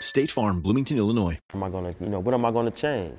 State 0.00 0.30
Farm, 0.30 0.62
Bloomington, 0.62 0.96
Illinois. 0.96 1.38
am 1.52 1.62
I 1.62 1.68
gonna, 1.68 1.92
you 2.00 2.08
know, 2.08 2.20
what 2.20 2.32
am 2.32 2.44
I 2.46 2.50
gonna 2.50 2.70
change? 2.70 3.14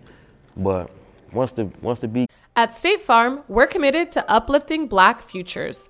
But 0.57 0.89
once 1.31 1.51
the 1.51 1.65
once 1.81 1.99
the 1.99 2.07
beat 2.07 2.27
At 2.55 2.75
State 2.75 3.01
Farm, 3.01 3.43
we're 3.47 3.67
committed 3.67 4.11
to 4.13 4.29
uplifting 4.29 4.87
Black 4.87 5.21
futures. 5.21 5.89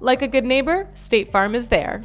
Like 0.00 0.22
a 0.22 0.28
good 0.28 0.44
neighbor, 0.44 0.88
State 0.94 1.32
Farm 1.32 1.54
is 1.54 1.68
there. 1.68 2.02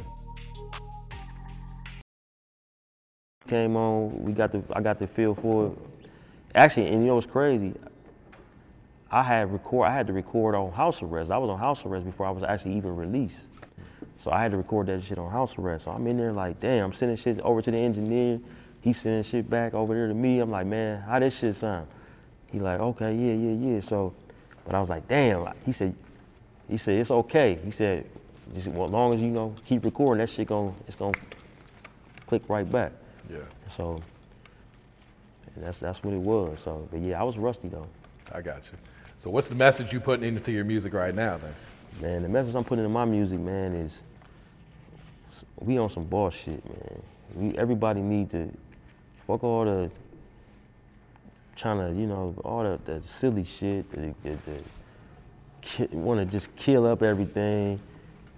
came 3.52 3.76
on, 3.76 4.24
we 4.24 4.32
got 4.32 4.50
the 4.50 4.62
I 4.72 4.80
got 4.80 4.98
the 4.98 5.06
feel 5.06 5.34
for 5.34 5.66
it. 5.66 5.78
Actually, 6.54 6.88
and 6.88 7.02
you 7.02 7.08
know 7.08 7.16
what's 7.16 7.26
crazy? 7.26 7.74
I 9.10 9.22
had 9.22 9.52
record 9.52 9.88
I 9.88 9.92
had 9.92 10.06
to 10.06 10.14
record 10.14 10.54
on 10.54 10.72
house 10.72 11.02
arrest. 11.02 11.30
I 11.30 11.36
was 11.36 11.50
on 11.50 11.58
house 11.58 11.84
arrest 11.84 12.06
before 12.06 12.24
I 12.26 12.30
was 12.30 12.42
actually 12.42 12.76
even 12.76 12.96
released. 12.96 13.40
So 14.16 14.30
I 14.30 14.40
had 14.40 14.52
to 14.52 14.56
record 14.56 14.86
that 14.86 15.02
shit 15.02 15.18
on 15.18 15.30
house 15.30 15.58
arrest. 15.58 15.84
So 15.84 15.90
I'm 15.90 16.06
in 16.06 16.16
there 16.16 16.32
like, 16.32 16.60
damn, 16.60 16.86
I'm 16.86 16.92
sending 16.94 17.16
shit 17.16 17.40
over 17.40 17.60
to 17.60 17.70
the 17.70 17.78
engineer. 17.78 18.40
He's 18.80 18.98
sending 19.00 19.22
shit 19.22 19.50
back 19.50 19.74
over 19.74 19.92
there 19.94 20.08
to 20.08 20.14
me. 20.14 20.38
I'm 20.38 20.50
like, 20.50 20.66
man, 20.66 21.02
how 21.02 21.18
this 21.18 21.38
shit 21.38 21.54
sound? 21.54 21.86
He 22.50 22.58
like, 22.58 22.80
okay, 22.80 23.14
yeah, 23.14 23.34
yeah, 23.34 23.74
yeah. 23.74 23.80
So, 23.80 24.14
but 24.64 24.74
I 24.74 24.80
was 24.80 24.88
like, 24.88 25.06
damn. 25.08 25.46
He 25.66 25.72
said, 25.72 25.94
he 26.68 26.76
said 26.76 26.94
it's 26.94 27.10
okay. 27.10 27.58
He 27.64 27.70
said, 27.70 28.06
just 28.54 28.68
well, 28.68 28.84
as 28.84 28.90
long 28.90 29.14
as 29.14 29.20
you 29.20 29.28
know 29.28 29.54
keep 29.64 29.84
recording, 29.84 30.20
that 30.20 30.30
shit 30.30 30.48
gon' 30.48 30.74
it's 30.86 30.96
gonna 30.96 31.18
click 32.26 32.42
right 32.48 32.70
back. 32.70 32.92
Yeah, 33.30 33.38
So 33.68 34.02
and 35.54 35.64
that's 35.64 35.78
that's 35.78 36.02
what 36.02 36.14
it 36.14 36.20
was. 36.20 36.60
So, 36.60 36.88
but 36.90 37.00
yeah, 37.00 37.20
I 37.20 37.24
was 37.24 37.38
rusty 37.38 37.68
though. 37.68 37.86
I 38.32 38.40
got 38.40 38.70
you. 38.70 38.78
So 39.18 39.30
what's 39.30 39.48
the 39.48 39.54
message 39.54 39.92
you 39.92 40.00
putting 40.00 40.24
into 40.24 40.50
your 40.52 40.64
music 40.64 40.94
right 40.94 41.14
now 41.14 41.38
then? 41.38 41.54
Man, 42.00 42.22
the 42.22 42.28
message 42.28 42.54
I'm 42.54 42.64
putting 42.64 42.84
in 42.84 42.92
my 42.92 43.04
music, 43.04 43.38
man, 43.38 43.74
is 43.74 44.02
we 45.60 45.78
on 45.78 45.90
some 45.90 46.04
bullshit, 46.04 46.64
man. 46.64 47.02
We 47.34 47.58
everybody 47.58 48.00
need 48.00 48.30
to 48.30 48.50
fuck 49.26 49.44
all 49.44 49.64
the 49.64 49.90
trying 51.56 51.78
to, 51.78 52.00
you 52.00 52.06
know, 52.06 52.34
all 52.44 52.62
the, 52.62 52.80
the 52.84 53.00
silly 53.00 53.44
shit, 53.44 53.90
the, 53.92 54.14
the, 54.22 54.30
the 54.46 54.62
ki- 55.62 55.88
want 55.92 56.20
to 56.20 56.26
just 56.26 56.54
kill 56.56 56.86
up 56.86 57.02
everything. 57.02 57.80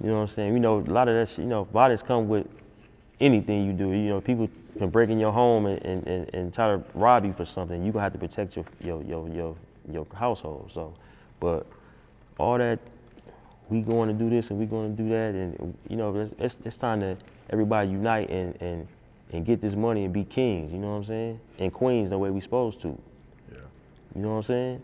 You 0.00 0.08
know 0.08 0.16
what 0.16 0.22
I'm 0.22 0.28
saying? 0.28 0.52
You 0.52 0.60
know, 0.60 0.78
a 0.78 0.90
lot 0.90 1.08
of 1.08 1.14
that 1.14 1.28
shit, 1.28 1.38
you 1.40 1.46
know, 1.46 1.64
violence 1.64 2.02
come 2.02 2.28
with 2.28 2.46
anything 3.20 3.66
you 3.66 3.72
do. 3.72 3.90
You 3.90 4.08
know, 4.08 4.20
people 4.20 4.48
can 4.78 4.90
break 4.90 5.10
in 5.10 5.18
your 5.18 5.32
home 5.32 5.66
and, 5.66 5.82
and, 5.84 6.06
and, 6.06 6.34
and 6.34 6.54
try 6.54 6.68
to 6.68 6.82
rob 6.94 7.24
you 7.24 7.32
for 7.32 7.44
something. 7.44 7.82
You're 7.82 7.92
gonna 7.92 8.02
have 8.02 8.12
to 8.12 8.18
protect 8.18 8.56
your 8.56 8.64
your 8.80 9.02
your 9.02 9.28
your, 9.28 9.56
your 9.90 10.06
household. 10.14 10.70
So, 10.72 10.94
but 11.40 11.66
all 12.38 12.58
that 12.58 12.78
we 13.68 13.80
going 13.80 14.08
to 14.08 14.14
do 14.14 14.28
this 14.28 14.50
and 14.50 14.58
we 14.58 14.66
going 14.66 14.94
to 14.94 15.02
do 15.02 15.08
that, 15.08 15.34
and 15.34 15.74
you 15.88 15.96
know, 15.96 16.14
it's, 16.16 16.34
it's, 16.38 16.56
it's 16.64 16.76
time 16.76 17.00
to 17.00 17.16
everybody 17.50 17.90
unite 17.90 18.30
and, 18.30 18.60
and 18.60 18.86
and 19.32 19.44
get 19.44 19.60
this 19.60 19.74
money 19.74 20.04
and 20.04 20.12
be 20.12 20.24
kings. 20.24 20.72
You 20.72 20.78
know 20.78 20.90
what 20.90 20.96
I'm 20.96 21.04
saying? 21.04 21.40
And 21.58 21.72
queens 21.72 22.10
the 22.10 22.18
way 22.18 22.30
we 22.30 22.40
supposed 22.40 22.80
to. 22.82 22.88
Yeah. 23.50 23.58
You 24.14 24.22
know 24.22 24.30
what 24.30 24.36
I'm 24.36 24.42
saying? 24.42 24.82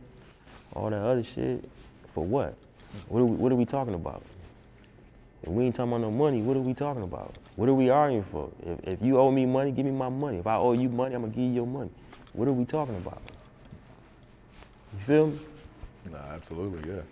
All 0.75 0.89
that 0.89 1.03
other 1.03 1.23
shit 1.23 1.65
for 2.15 2.25
what? 2.25 2.55
What 3.09 3.21
are 3.21 3.25
we, 3.25 3.37
what 3.37 3.53
are 3.53 3.57
we 3.57 3.65
talking 3.65 3.95
about? 3.95 4.23
If 5.43 5.49
we 5.49 5.65
ain't 5.65 5.75
talking 5.75 5.93
about 5.93 6.03
no 6.03 6.11
money, 6.11 6.43
what 6.43 6.57
are 6.57 6.61
we 6.61 6.75
talking 6.75 7.03
about? 7.03 7.39
What 7.57 7.69
are 7.69 7.75
we 7.75 7.89
arguing 7.89 8.25
for? 8.25 8.51
If, 8.67 8.79
if 8.87 9.03
you 9.03 9.19
owe 9.19 9.31
me 9.31 9.47
money, 9.47 9.71
give 9.71 9.87
me 9.87 9.93
my 9.93 10.09
money. 10.09 10.39
If 10.39 10.47
I 10.47 10.57
owe 10.57 10.73
you 10.73 10.89
money, 10.89 11.15
I'm 11.15 11.23
gonna 11.23 11.33
give 11.33 11.45
you 11.45 11.53
your 11.53 11.67
money. 11.67 11.91
What 12.33 12.49
are 12.49 12.53
we 12.53 12.65
talking 12.65 12.97
about? 12.97 13.23
You 14.93 14.99
feel 15.07 15.27
me? 15.29 15.39
No, 16.11 16.19
absolutely, 16.19 16.91
yeah. 16.91 17.03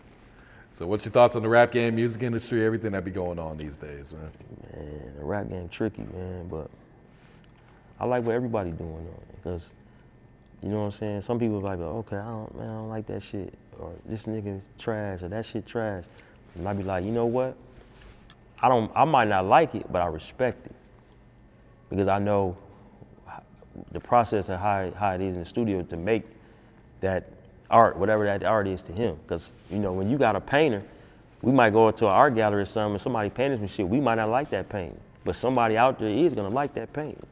So 0.73 0.87
what's 0.87 1.05
your 1.05 1.12
thoughts 1.12 1.37
on 1.37 1.43
the 1.43 1.49
rap 1.49 1.73
game, 1.73 1.97
music 1.97 2.23
industry, 2.23 2.64
everything 2.64 2.93
that 2.93 3.05
be 3.05 3.11
going 3.11 3.38
on 3.38 3.57
these 3.57 3.76
days, 3.76 4.12
man? 4.12 4.31
Man, 4.73 5.12
the 5.19 5.25
rap 5.25 5.49
game 5.49 5.69
tricky, 5.69 6.02
man, 6.12 6.49
but 6.49 6.71
I 7.99 8.05
like 8.05 8.23
what 8.23 8.35
everybody 8.35 8.71
doing 8.71 9.07
though, 9.07 9.23
because 9.37 9.71
you 10.62 10.69
know 10.69 10.81
what 10.81 10.85
I'm 10.85 10.90
saying. 10.93 11.23
Some 11.23 11.38
people 11.38 11.61
like, 11.61 11.78
okay, 11.81 12.17
I 12.17 12.28
don't, 12.28 12.55
man, 12.57 12.69
I 12.69 12.73
don't 12.75 12.88
like 12.88 13.07
that 13.07 13.23
shit, 13.23 13.55
or 13.79 13.93
this 14.05 14.27
nigga 14.27 14.61
trash, 14.79 15.23
or 15.23 15.29
that 15.29 15.47
shit 15.47 15.67
trash, 15.67 16.05
and 16.55 16.69
I 16.69 16.73
be 16.73 16.83
like, 16.83 17.05
you 17.05 17.13
know 17.13 17.27
what? 17.27 17.57
I 18.61 18.69
don't, 18.69 18.91
I 18.95 19.05
might 19.05 19.29
not 19.29 19.47
like 19.47 19.75
it, 19.75 19.91
but 19.93 20.03
I 20.03 20.07
respect 20.07 20.67
it 20.67 20.75
because 21.91 22.09
I 22.09 22.19
know 22.19 22.57
the 23.93 24.01
process 24.01 24.49
and 24.49 24.61
how, 24.61 24.91
how 24.97 25.13
it 25.13 25.21
is 25.21 25.35
in 25.35 25.41
the 25.41 25.49
studio 25.49 25.83
to 25.83 25.97
make 25.97 26.25
that 27.01 27.31
art, 27.71 27.97
whatever 27.97 28.25
that 28.25 28.43
art 28.43 28.67
is 28.67 28.83
to 28.85 28.93
him. 28.93 29.17
Because, 29.23 29.51
you 29.71 29.79
know, 29.79 29.93
when 29.93 30.11
you 30.11 30.19
got 30.19 30.35
a 30.35 30.41
painter, 30.41 30.83
we 31.43 31.53
might 31.53 31.71
go 31.73 31.91
to 31.91 32.07
an 32.07 32.11
art 32.11 32.35
gallery 32.35 32.63
or 32.63 32.67
something 32.67 32.95
and 32.95 33.01
somebody 33.01 33.31
painted 33.31 33.61
some 33.61 33.69
shit, 33.69 33.89
we 33.89 34.01
might 34.01 34.17
not 34.17 34.29
like 34.29 34.51
that 34.51 34.69
painting. 34.69 34.99
But 35.25 35.37
somebody 35.37 35.77
out 35.77 35.99
there 35.99 36.09
is 36.09 36.33
gonna 36.33 36.49
like 36.49 36.75
that 36.75 36.93
painting. 36.93 37.23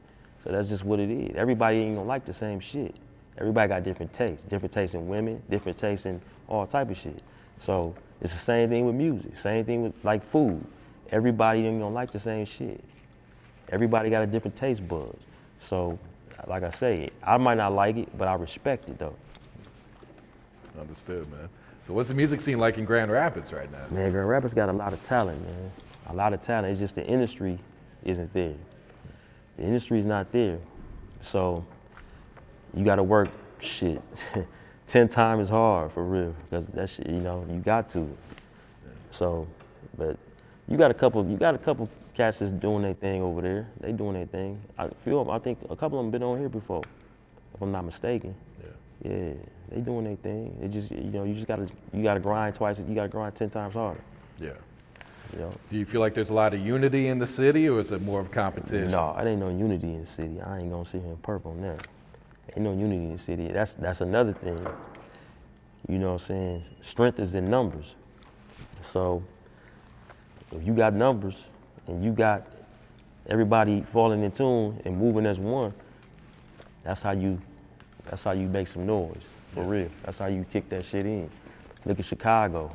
So 0.45 0.53
that's 0.53 0.69
just 0.69 0.85
what 0.85 1.01
it 1.01 1.11
is. 1.11 1.35
Everybody 1.37 1.79
ain't 1.79 1.97
gonna 1.97 2.07
like 2.07 2.25
the 2.25 2.35
same 2.35 2.61
shit. 2.61 2.95
Everybody 3.39 3.69
got 3.69 3.83
different 3.83 4.13
tastes, 4.13 4.45
different 4.45 4.73
tastes 4.73 4.95
in 4.95 5.09
women, 5.09 5.43
different 5.51 5.77
tastes 5.77 6.07
in 6.07 6.21
all 6.49 6.67
type 6.67 6.91
of 6.91 6.97
shit. 6.97 7.23
So 7.59 7.95
it's 8.21 8.33
the 8.33 8.39
same 8.39 8.69
thing 8.69 8.87
with 8.87 8.95
music, 8.95 9.39
same 9.39 9.65
thing 9.65 9.83
with 9.83 9.93
like 10.05 10.25
food. 10.25 10.65
Everybody 11.11 11.67
ain't 11.67 11.81
gonna 11.81 11.95
like 11.95 12.11
the 12.11 12.19
same 12.19 12.47
shit. 12.47 12.83
Everybody 13.71 14.11
got 14.11 14.23
a 14.23 14.27
different 14.27 14.57
taste 14.57 14.87
buds. 14.87 15.23
So, 15.59 15.99
like 16.47 16.63
I 16.63 16.71
say, 16.71 17.09
I 17.23 17.37
might 17.37 17.57
not 17.57 17.73
like 17.73 17.97
it, 17.97 18.17
but 18.17 18.29
I 18.29 18.35
respect 18.35 18.89
it 18.89 18.99
though. 18.99 19.17
Understood, 20.79 21.31
man. 21.31 21.49
So 21.83 21.95
what's 21.95 22.09
the 22.09 22.15
music 22.15 22.41
scene 22.41 22.59
like 22.59 22.79
in 22.79 22.85
Grand 22.85 23.11
Rapids 23.11 23.53
right 23.53 23.71
now? 23.71 23.85
Man, 23.91 24.11
Grand 24.11 24.29
Rapids 24.29 24.55
got 24.55 24.69
a 24.69 24.73
lot 24.73 24.93
of 24.93 25.03
talent, 25.03 25.41
man. 25.43 25.73
A 26.09 26.15
lot 26.15 26.33
of 26.33 26.41
talent. 26.43 26.69
It's 26.69 26.81
just 26.81 26.95
the 26.97 27.07
industry 27.07 27.59
isn't 28.05 28.33
there. 28.33 28.55
The 29.57 29.63
industry 29.63 29.99
is 29.99 30.07
not 30.07 30.33
there. 30.33 30.59
So 31.23 31.65
you 32.77 32.85
got 32.85 32.97
to 32.97 33.03
work 33.03 33.31
shit 33.59 34.03
10 34.87 35.09
times 35.09 35.43
as 35.43 35.49
hard 35.49 35.91
for 35.91 36.05
real 36.05 36.35
because 36.45 36.69
that 36.69 36.89
shit, 36.89 37.09
you 37.09 37.21
know, 37.21 37.45
you 37.51 37.59
got 37.59 37.91
to. 37.91 38.09
So, 39.11 39.49
but 39.97 40.17
you 40.69 40.77
got 40.77 40.91
a 40.91 40.95
couple, 40.95 41.27
you 41.27 41.37
got 41.37 41.55
a 41.55 41.59
couple 41.59 41.89
cats 42.15 42.39
that's 42.41 42.53
doing 42.53 42.83
their 42.83 42.95
thing 42.95 43.23
over 43.23 43.41
there. 43.41 43.69
They 43.81 43.93
doing 43.93 44.15
their 44.15 44.27
thing. 44.27 44.61
I 44.79 44.89
feel, 45.05 45.29
I 45.31 45.39
think 45.39 45.59
a 45.71 45.77
couple 45.77 45.99
of 45.99 46.05
them 46.05 46.11
been 46.11 46.23
on 46.23 46.39
here 46.39 46.51
before, 46.51 46.83
if 47.55 47.63
I'm 47.63 47.73
not 47.73 47.85
mistaken. 47.85 48.35
Yeah. 48.61 49.11
Yeah, 49.11 49.33
they 49.71 49.81
doing 49.81 50.05
their 50.05 50.17
thing. 50.17 50.57
It 50.63 50.69
just, 50.69 50.91
you 50.91 51.11
know, 51.11 51.25
you 51.25 51.35
just 51.35 51.47
gotta, 51.47 51.69
you 51.93 52.03
gotta 52.03 52.21
grind 52.21 52.55
twice. 52.55 52.79
You 52.79 52.95
gotta 52.95 53.09
grind 53.09 53.35
10 53.35 53.51
times 53.51 53.75
harder. 53.75 54.01
Yeah. 54.39 54.51
You 55.33 55.41
know. 55.41 55.53
Do 55.69 55.79
you 55.79 55.87
feel 55.87 56.01
like 56.01 56.15
there's 56.15 56.31
a 56.31 56.35
lot 56.35 56.55
of 56.55 56.65
unity 56.65 57.09
in 57.09 57.19
the 57.19 57.27
city, 57.27 57.69
or 57.69 57.81
is 57.81 57.91
it 57.91 58.03
more 58.03 58.21
of 58.21 58.31
competition? 58.31 58.91
No, 58.91 59.17
it 59.19 59.27
ain't 59.27 59.41
no 59.41 59.49
unity 59.49 59.89
in 59.89 60.01
the 60.01 60.07
city. 60.07 60.41
I 60.41 60.59
ain't 60.59 60.71
gonna 60.71 60.85
sit 60.85 61.01
here 61.03 61.11
and 61.11 61.23
purple 61.23 61.53
on 61.53 61.63
that. 61.63 61.87
Ain't 62.57 62.65
no 62.65 62.73
unity 62.73 63.05
in 63.05 63.13
the 63.13 63.19
city. 63.19 63.49
That's 63.49 63.75
that's 63.75 64.01
another 64.01 64.33
thing. 64.33 64.67
You 65.89 65.99
know 65.99 66.15
what 66.15 66.23
I'm 66.23 66.27
saying? 66.27 66.65
Strength 66.81 67.21
is 67.21 67.35
in 67.35 67.45
numbers. 67.45 67.95
So 68.83 69.23
if 70.53 70.67
you 70.67 70.73
got 70.73 70.95
numbers 70.95 71.45
and 71.87 72.03
you 72.03 72.13
got 72.13 72.47
everybody 73.29 73.83
falling 73.83 74.25
in 74.25 74.33
tune 74.33 74.81
and 74.85 74.97
moving 74.97 75.27
as 75.27 75.39
one, 75.39 75.73
that's 76.83 77.03
how 77.03 77.13
you 77.13 77.41
that's 78.05 78.25
how 78.25 78.33
you 78.33 78.49
make 78.49 78.67
some 78.67 78.87
noise. 78.87 79.23
For 79.53 79.63
real. 79.63 79.89
That's 80.05 80.19
how 80.19 80.27
you 80.27 80.45
kick 80.53 80.69
that 80.71 80.85
shit 80.85 81.07
in. 81.07 81.31
Look 81.85 81.99
at 82.01 82.05
Chicago. 82.05 82.73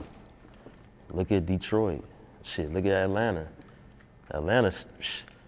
Look 1.11 1.31
at 1.31 1.45
Detroit. 1.45 2.03
Shit, 2.43 2.73
look 2.73 2.85
at 2.85 2.91
Atlanta. 2.91 3.47
Atlanta, 4.31 4.73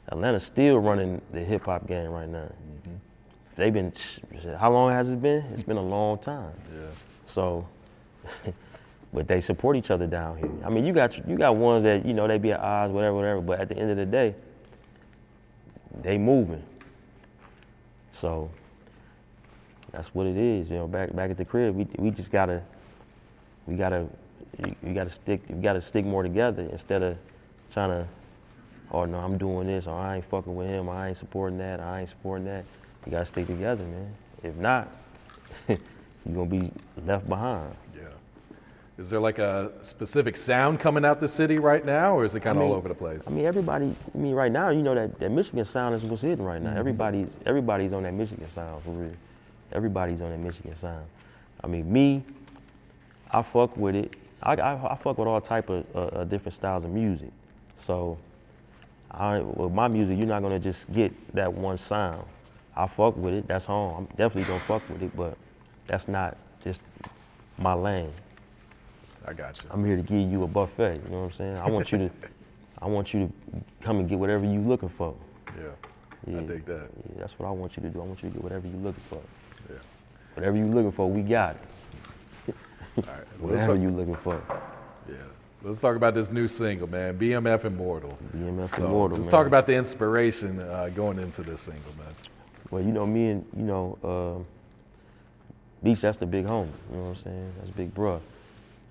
Atlanta's 0.10 0.44
still 0.44 0.80
running 0.80 1.22
the 1.32 1.40
hip 1.40 1.66
hop 1.66 1.88
game 1.88 2.12
right 2.12 2.28
now. 2.28 2.40
Mm-hmm. 2.40 2.96
They've 3.56 3.74
been, 3.74 3.94
how 4.58 4.72
long 4.72 4.92
has 4.92 5.10
it 5.10 5.22
been? 5.22 5.44
It's 5.52 5.64
been 5.64 5.78
a 5.78 5.82
long 5.82 6.18
time. 6.18 6.54
Yeah. 6.74 6.88
So, 7.26 7.68
but 9.14 9.28
they 9.28 9.40
support 9.42 9.76
each 9.76 9.92
other 9.92 10.08
down 10.08 10.38
here. 10.38 10.52
I 10.66 10.70
mean, 10.70 10.86
you 10.86 10.94
got 10.94 11.28
you 11.28 11.36
got 11.36 11.56
ones 11.56 11.84
that 11.84 12.06
you 12.06 12.14
know 12.14 12.28
they 12.28 12.40
be 12.40 12.52
at 12.52 12.60
odds, 12.60 12.92
whatever, 12.92 13.16
whatever. 13.16 13.42
But 13.42 13.60
at 13.60 13.70
the 13.70 13.78
end 13.78 13.92
of 13.92 13.98
the 13.98 14.06
day, 14.06 14.34
they 16.02 16.18
moving. 16.18 16.64
So 18.14 18.50
that's 19.92 20.14
what 20.16 20.26
it 20.26 20.38
is. 20.38 20.70
You 20.70 20.78
know, 20.78 20.88
back 20.88 21.16
back 21.16 21.30
at 21.30 21.38
the 21.38 21.46
crib, 21.46 21.76
we 21.76 21.88
we 21.98 22.10
just 22.10 22.32
gotta 22.32 22.64
we 23.68 23.76
gotta 23.76 24.08
we 24.82 24.94
gotta 24.94 25.10
stick 25.10 25.42
we 25.50 25.62
gotta 25.62 25.82
stick 25.82 26.06
more 26.06 26.24
together 26.24 26.68
instead 26.72 27.04
of 27.04 27.18
trying 27.72 27.90
to 27.90 28.08
oh 28.92 29.06
no 29.06 29.20
I'm 29.20 29.38
doing 29.38 29.68
this 29.68 29.88
or 29.88 29.98
I 29.98 30.18
ain't 30.18 30.26
fucking 30.26 30.56
with 30.56 30.68
him 30.68 30.90
or 30.90 30.96
I 30.96 31.10
ain't 31.10 31.18
supporting 31.18 31.58
that 31.60 31.80
or 31.80 31.84
I 31.84 32.02
ain't 32.02 32.10
supporting 32.10 32.46
that. 32.46 32.66
You 33.06 33.12
gotta 33.12 33.26
stick 33.26 33.48
together, 33.48 33.84
man. 33.86 34.14
If 34.44 34.56
not, 34.56 34.90
you're 35.68 35.78
gonna 36.34 36.46
be 36.46 36.72
left 37.06 37.28
behind. 37.28 37.76
Yeah. 37.96 38.08
Is 38.98 39.10
there 39.10 39.20
like 39.20 39.40
a 39.40 39.72
specific 39.82 40.38
sound 40.38 40.80
coming 40.80 41.04
out 41.04 41.20
the 41.20 41.28
city 41.28 41.58
right 41.60 41.84
now, 41.86 42.16
or 42.16 42.26
is 42.26 42.36
it 42.36 42.42
kind 42.42 42.58
I 42.58 42.62
of 42.62 42.70
all 42.70 42.76
over 42.76 42.88
the 42.88 42.96
place? 42.96 43.28
I 43.28 43.32
mean, 43.32 43.46
everybody. 43.46 43.96
I 44.14 44.18
mean, 44.18 44.34
right 44.36 44.52
now, 44.52 44.70
you 44.70 44.82
know 44.84 44.96
that, 44.96 45.20
that 45.20 45.32
Michigan 45.32 45.66
sound 45.66 45.96
is 45.96 46.04
what's 46.04 46.22
hitting 46.22 46.46
right 46.46 46.62
now. 46.62 46.72
Mhm. 46.74 46.78
Everybody's 46.78 47.30
everybody's 47.46 47.92
on 47.94 48.04
that 48.04 48.14
Michigan 48.14 48.50
sound 48.50 48.84
for 48.84 48.92
real. 48.92 49.12
Everybody's 49.72 50.22
on 50.22 50.30
that 50.30 50.40
Michigan 50.40 50.76
sound. 50.76 51.06
I 51.64 51.68
mean, 51.68 51.92
me, 51.92 52.24
I 53.32 53.42
fuck 53.42 53.76
with 53.76 53.96
it. 53.96 54.14
I, 54.42 54.56
I, 54.56 54.94
I 54.94 54.96
fuck 54.96 55.18
with 55.18 55.28
all 55.28 55.42
type 55.42 55.70
of 55.70 55.86
uh, 55.96 56.00
uh, 56.00 56.24
different 56.26 56.54
styles 56.54 56.84
of 56.84 56.92
music. 56.92 57.32
So, 57.78 58.18
I, 59.10 59.40
with 59.40 59.72
my 59.72 59.88
music, 59.88 60.18
you're 60.18 60.28
not 60.28 60.42
gonna 60.42 60.60
just 60.60 60.92
get 60.92 61.12
that 61.34 61.52
one 61.52 61.78
sound. 61.78 62.26
I 62.76 62.88
fuck 62.88 63.16
with 63.18 63.34
it. 63.34 63.48
That's 63.48 63.66
home. 63.66 63.96
I'm 63.98 64.06
definitely 64.16 64.44
gonna 64.44 64.60
fuck 64.62 64.88
with 64.90 65.04
it, 65.04 65.16
but 65.16 65.38
that's 65.88 66.08
not 66.08 66.38
just 66.64 66.82
my 67.58 67.74
lane. 67.74 68.12
I 69.26 69.34
got 69.34 69.62
you. 69.64 69.70
I'm 69.72 69.86
here 69.86 69.96
to 69.96 70.02
give 70.02 70.30
you 70.30 70.44
a 70.44 70.48
buffet. 70.48 71.02
You 71.06 71.12
know 71.12 71.20
what 71.20 71.26
I'm 71.26 71.32
saying? 71.32 71.58
I 71.58 71.70
want 71.70 71.92
you 71.92 71.98
to, 72.00 72.12
I 72.82 72.88
want 72.88 73.14
you 73.14 73.28
to 73.28 73.64
come 73.82 74.00
and 74.00 74.10
get 74.10 74.18
whatever 74.18 74.46
you 74.46 74.60
looking 74.60 74.90
for. 74.90 75.16
Yeah, 75.58 76.38
I 76.38 76.42
dig 76.42 76.66
that. 76.66 76.90
Yeah, 77.10 77.20
that's 77.20 77.38
what 77.38 77.48
I 77.48 77.52
want 77.52 77.78
you 77.78 77.84
to 77.84 77.90
do. 77.90 78.02
I 78.02 78.06
want 78.06 78.24
you 78.24 78.30
to 78.30 78.34
get 78.34 78.44
whatever 78.44 78.68
you 78.68 78.78
looking 78.78 79.04
for. 79.10 79.22
Yeah. 79.70 79.78
Whatever 80.36 80.58
you 80.58 80.66
looking 80.66 80.92
for, 80.92 81.10
we 81.10 81.22
got 81.22 81.56
it. 82.48 82.56
All 83.08 83.14
right. 83.14 83.28
Whatever 83.40 83.76
you 83.76 83.90
looking 83.92 84.16
for. 84.16 84.42
Yeah. 85.08 85.16
Let's 85.62 85.80
talk 85.80 85.96
about 85.96 86.14
this 86.14 86.30
new 86.30 86.48
single, 86.48 86.90
man. 86.90 87.18
BMF 87.18 87.66
Immortal. 87.66 88.18
BMF 88.36 88.66
so, 88.66 88.86
Immortal, 88.86 89.18
Let's 89.18 89.30
talk 89.30 89.48
about 89.48 89.66
the 89.66 89.76
inspiration 89.76 90.60
uh, 90.60 90.90
going 90.94 91.20
into 91.20 91.42
this 91.42 91.62
single, 91.62 91.94
man. 91.98 92.14
Well, 92.74 92.82
you 92.82 92.92
know 92.92 93.06
me 93.06 93.30
and 93.30 93.46
you 93.56 93.64
know, 93.64 94.46
Meech. 95.84 96.02
That's 96.02 96.18
the 96.18 96.26
big 96.26 96.48
homie. 96.48 96.72
You 96.90 96.98
know 96.98 97.04
what 97.04 97.10
I'm 97.10 97.16
saying? 97.16 97.54
That's 97.60 97.70
big 97.70 97.94
bruh. 97.94 98.20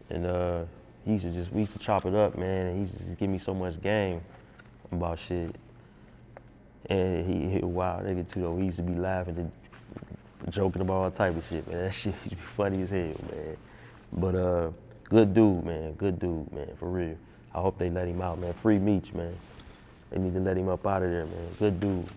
And 0.09 0.25
uh, 0.25 0.65
he 1.05 1.15
used 1.15 1.25
to 1.25 1.31
just 1.33 1.53
we 1.53 1.63
used 1.63 1.73
to 1.73 1.81
chop 1.81 2.07
it 2.07 2.15
up, 2.15 2.39
man. 2.39 2.67
And 2.67 2.77
he 2.77 2.83
used 2.83 2.97
to 2.97 3.05
just 3.05 3.19
give 3.19 3.29
me 3.29 3.39
so 3.39 3.53
much 3.53 3.83
game 3.83 4.21
about 4.93 5.19
shit. 5.19 5.57
And 6.87 7.27
he, 7.27 7.59
he 7.59 7.65
wild 7.65 8.05
nigga 8.05 8.31
too 8.31 8.43
though. 8.43 8.57
He 8.57 8.67
used 8.67 8.77
to 8.77 8.85
be 8.85 8.95
laughing 8.95 9.37
and 9.37 9.51
joking 10.53 10.83
about 10.83 11.05
all 11.05 11.11
type 11.11 11.37
of 11.37 11.45
shit, 11.45 11.67
man. 11.67 11.79
That 11.85 11.93
shit 11.93 12.15
used 12.15 12.31
to 12.31 12.37
be 12.37 12.43
funny 12.57 12.83
as 12.83 12.91
hell, 12.91 13.01
man. 13.01 13.57
But 14.13 14.35
uh, 14.37 14.71
good 15.09 15.35
dude, 15.35 15.65
man. 15.65 15.95
Good 15.95 16.21
dude, 16.21 16.53
man. 16.53 16.71
For 16.79 16.89
real. 16.89 17.17
I 17.53 17.61
hope 17.61 17.79
they 17.79 17.91
let 17.91 18.07
him 18.07 18.23
out, 18.23 18.39
man. 18.39 18.53
Free 18.53 18.79
Meech, 18.79 19.13
man. 19.13 19.35
They 20.11 20.19
need 20.19 20.35
to 20.35 20.41
let 20.41 20.57
him 20.57 20.69
up 20.69 20.87
out 20.87 21.03
of 21.03 21.11
there, 21.11 21.27
man. 21.27 21.49
Good 21.59 21.81
dude. 21.81 22.13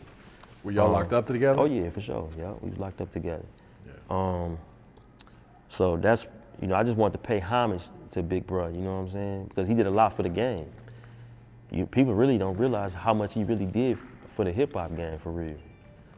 Were 0.65 0.71
y'all 0.71 0.88
Um, 0.88 0.93
locked 0.93 1.13
up 1.13 1.28
together? 1.28 1.60
Oh 1.60 1.65
yeah, 1.65 1.91
for 1.91 2.01
sure. 2.01 2.28
Yeah, 2.38 2.54
we 2.60 2.71
was 2.71 2.80
locked 2.80 2.99
up 2.99 3.12
together. 3.12 3.45
Um, 4.10 4.58
so 5.69 5.95
that's 5.95 6.25
you 6.60 6.67
know 6.67 6.75
I 6.75 6.84
just 6.84 6.97
wanted 6.97 7.13
to 7.13 7.19
pay 7.19 7.39
homage 7.39 7.84
to 8.12 8.23
Big 8.23 8.47
Bro. 8.47 8.69
You 8.69 8.82
know 8.82 8.95
what 8.95 9.01
I'm 9.01 9.10
saying? 9.10 9.45
Because 9.45 9.67
he 9.67 9.75
did 9.75 9.86
a 9.86 9.91
lot 9.91 10.15
for 10.15 10.23
the 10.23 10.30
game. 10.30 10.65
You, 11.71 11.86
people 11.86 12.15
really 12.15 12.39
don't 12.39 12.58
realize 12.58 12.95
how 12.95 13.13
much 13.13 13.36
he 13.36 13.43
really 13.43 13.65
did 13.65 13.99
for 14.36 14.43
the 14.43 14.51
hip 14.51 14.73
hop 14.73 14.95
game 14.95 15.17
for 15.17 15.32
real. 15.32 15.56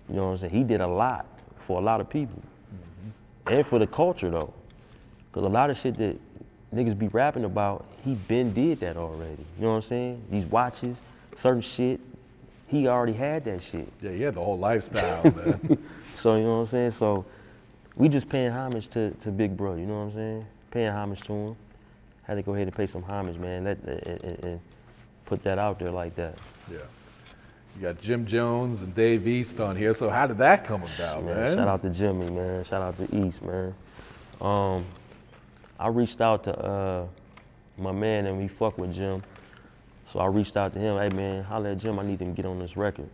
You 0.10 0.16
know 0.16 0.26
what 0.26 0.32
I'm 0.32 0.38
saying? 0.38 0.54
He 0.54 0.64
did 0.64 0.80
a 0.80 0.88
lot 0.88 1.26
for 1.66 1.80
a 1.82 1.84
lot 1.84 2.00
of 2.00 2.10
people, 2.10 2.42
and 3.48 3.68
for 3.68 3.80
the 3.80 3.88
culture 3.88 4.30
though. 4.30 4.54
Because 5.30 5.46
a 5.46 5.50
lot 5.52 5.70
of 5.70 5.78
shit 5.78 5.96
that 5.96 6.18
niggas 6.74 6.98
be 6.98 7.10
rapping 7.10 7.44
about, 7.44 7.86
he 8.06 8.14
been 8.16 8.54
did 8.54 8.80
that 8.80 8.96
already. 8.96 9.46
You 9.58 9.64
know 9.64 9.70
what 9.72 9.76
I'm 9.78 9.82
saying? 9.82 10.24
These 10.32 10.46
watches, 10.46 11.02
certain 11.36 11.62
shit, 11.62 12.00
he 12.68 12.88
already 12.88 13.14
had 13.14 13.46
that 13.46 13.62
shit. 13.64 13.92
Yeah, 14.02 14.12
he 14.12 14.24
had 14.24 14.34
the 14.36 14.44
whole 14.44 14.58
lifestyle, 14.58 15.24
man. 15.36 15.78
So 16.16 16.36
you 16.36 16.44
know 16.44 16.52
what 16.52 16.58
I'm 16.60 16.68
saying? 16.68 16.92
So 16.92 17.26
we 17.96 18.10
just 18.10 18.30
paying 18.30 18.52
homage 18.52 18.88
to, 18.90 19.12
to 19.12 19.32
Big 19.32 19.56
Bro, 19.58 19.76
you 19.76 19.86
know 19.86 19.96
what 20.00 20.06
I'm 20.08 20.14
saying? 20.14 20.46
Paying 20.72 20.92
homage 20.92 21.22
to 21.22 21.34
him. 21.34 21.56
Had 22.24 22.36
to 22.36 22.42
go 22.44 22.54
ahead 22.54 22.68
and 22.68 22.76
pay 22.76 22.86
some 22.86 23.04
homage, 23.04 23.38
man. 23.38 23.64
Let, 23.64 23.78
and, 23.84 24.24
and- 24.24 24.46
and 24.46 24.60
put 25.26 25.44
that 25.44 25.60
out 25.60 25.78
there 25.80 25.92
like 25.92 26.16
that. 26.16 26.40
Yeah. 26.72 26.78
You 27.76 27.82
got 27.82 28.00
Jim 28.02 28.26
Jones 28.26 28.82
and 28.82 28.94
Dave 28.96 29.28
East 29.28 29.60
on 29.60 29.76
here. 29.76 29.94
So 29.94 30.10
how 30.10 30.26
did 30.26 30.38
that 30.40 30.64
come 30.66 30.82
about, 30.84 31.24
man? 31.26 31.36
Man, 31.36 31.58
shout 31.58 31.68
out 31.68 31.82
to 31.84 31.90
Jimmy, 31.90 32.30
man. 32.32 32.64
Shout 32.64 32.82
out 32.82 32.98
to 32.98 33.16
East, 33.28 33.42
man. 33.44 33.74
Um, 34.42 34.86
I 35.80 35.90
reached 35.90 36.22
out 36.22 36.44
to 36.46 36.58
uh, 36.58 37.06
my 37.78 37.92
man 37.92 38.26
and 38.26 38.38
we 38.38 38.48
fuck 38.48 38.78
with 38.78 38.94
Jim. 38.96 39.22
So 40.08 40.20
I 40.20 40.28
reached 40.28 40.56
out 40.56 40.72
to 40.72 40.80
him, 40.80 40.98
hey 40.98 41.10
man, 41.10 41.44
holla 41.44 41.72
at 41.72 41.80
Jim, 41.80 42.00
I 42.00 42.04
need 42.04 42.22
him 42.22 42.34
to 42.34 42.42
get 42.42 42.46
on 42.46 42.60
this 42.60 42.78
record. 42.78 43.10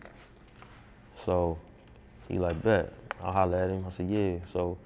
So 1.24 1.58
he 2.28 2.38
like, 2.38 2.62
bet. 2.62 2.92
I 3.20 3.32
holla 3.32 3.64
at 3.64 3.70
him. 3.70 3.84
I 3.84 3.90
said, 3.90 4.08
yeah. 4.08 4.36
So 4.52 4.78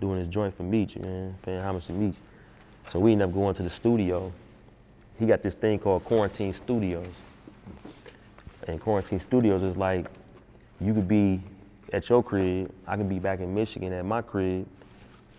doing 0.00 0.18
his 0.18 0.26
joint 0.26 0.56
for 0.56 0.64
Meech, 0.64 0.96
man, 0.96 1.36
paying 1.42 1.60
homage 1.60 1.86
to 1.86 1.92
Meech. 1.92 2.16
So 2.88 2.98
we 2.98 3.12
end 3.12 3.22
up 3.22 3.32
going 3.32 3.54
to 3.54 3.62
the 3.62 3.70
studio. 3.70 4.32
He 5.20 5.26
got 5.26 5.42
this 5.42 5.54
thing 5.54 5.78
called 5.78 6.04
Quarantine 6.04 6.52
Studios. 6.52 7.14
And 8.66 8.80
Quarantine 8.80 9.20
Studios 9.20 9.62
is 9.62 9.76
like, 9.76 10.06
you 10.80 10.92
could 10.92 11.06
be 11.06 11.40
at 11.92 12.08
your 12.08 12.24
crib, 12.24 12.72
I 12.88 12.96
can 12.96 13.08
be 13.08 13.20
back 13.20 13.38
in 13.38 13.54
Michigan 13.54 13.92
at 13.92 14.04
my 14.04 14.22
crib, 14.22 14.66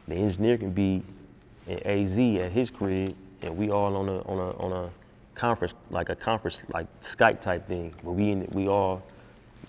the 0.07 0.15
engineer 0.15 0.57
can 0.57 0.71
be 0.71 1.03
in 1.67 1.79
AZ 1.85 2.17
at 2.45 2.51
his 2.51 2.69
crib, 2.69 3.13
and 3.41 3.57
we 3.57 3.71
all 3.71 3.95
on 3.97 4.07
a 4.07 4.21
on 4.21 4.37
a 4.37 4.57
on 4.57 4.71
a 4.71 4.89
conference 5.35 5.73
like 5.89 6.09
a 6.09 6.15
conference 6.15 6.61
like 6.73 6.87
Skype 7.01 7.41
type 7.41 7.67
thing, 7.67 7.93
but 8.03 8.11
we 8.11 8.31
in, 8.31 8.47
we 8.53 8.67
all 8.67 9.03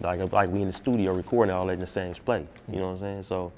like 0.00 0.32
like 0.32 0.48
we 0.50 0.60
in 0.60 0.66
the 0.66 0.72
studio 0.72 1.12
recording 1.12 1.54
all 1.54 1.66
that 1.66 1.72
in 1.72 1.78
the 1.78 1.86
same 1.86 2.14
place. 2.14 2.46
You 2.70 2.78
know 2.78 2.88
what 2.88 2.92
I'm 2.94 2.98
saying? 3.00 3.22
So 3.24 3.52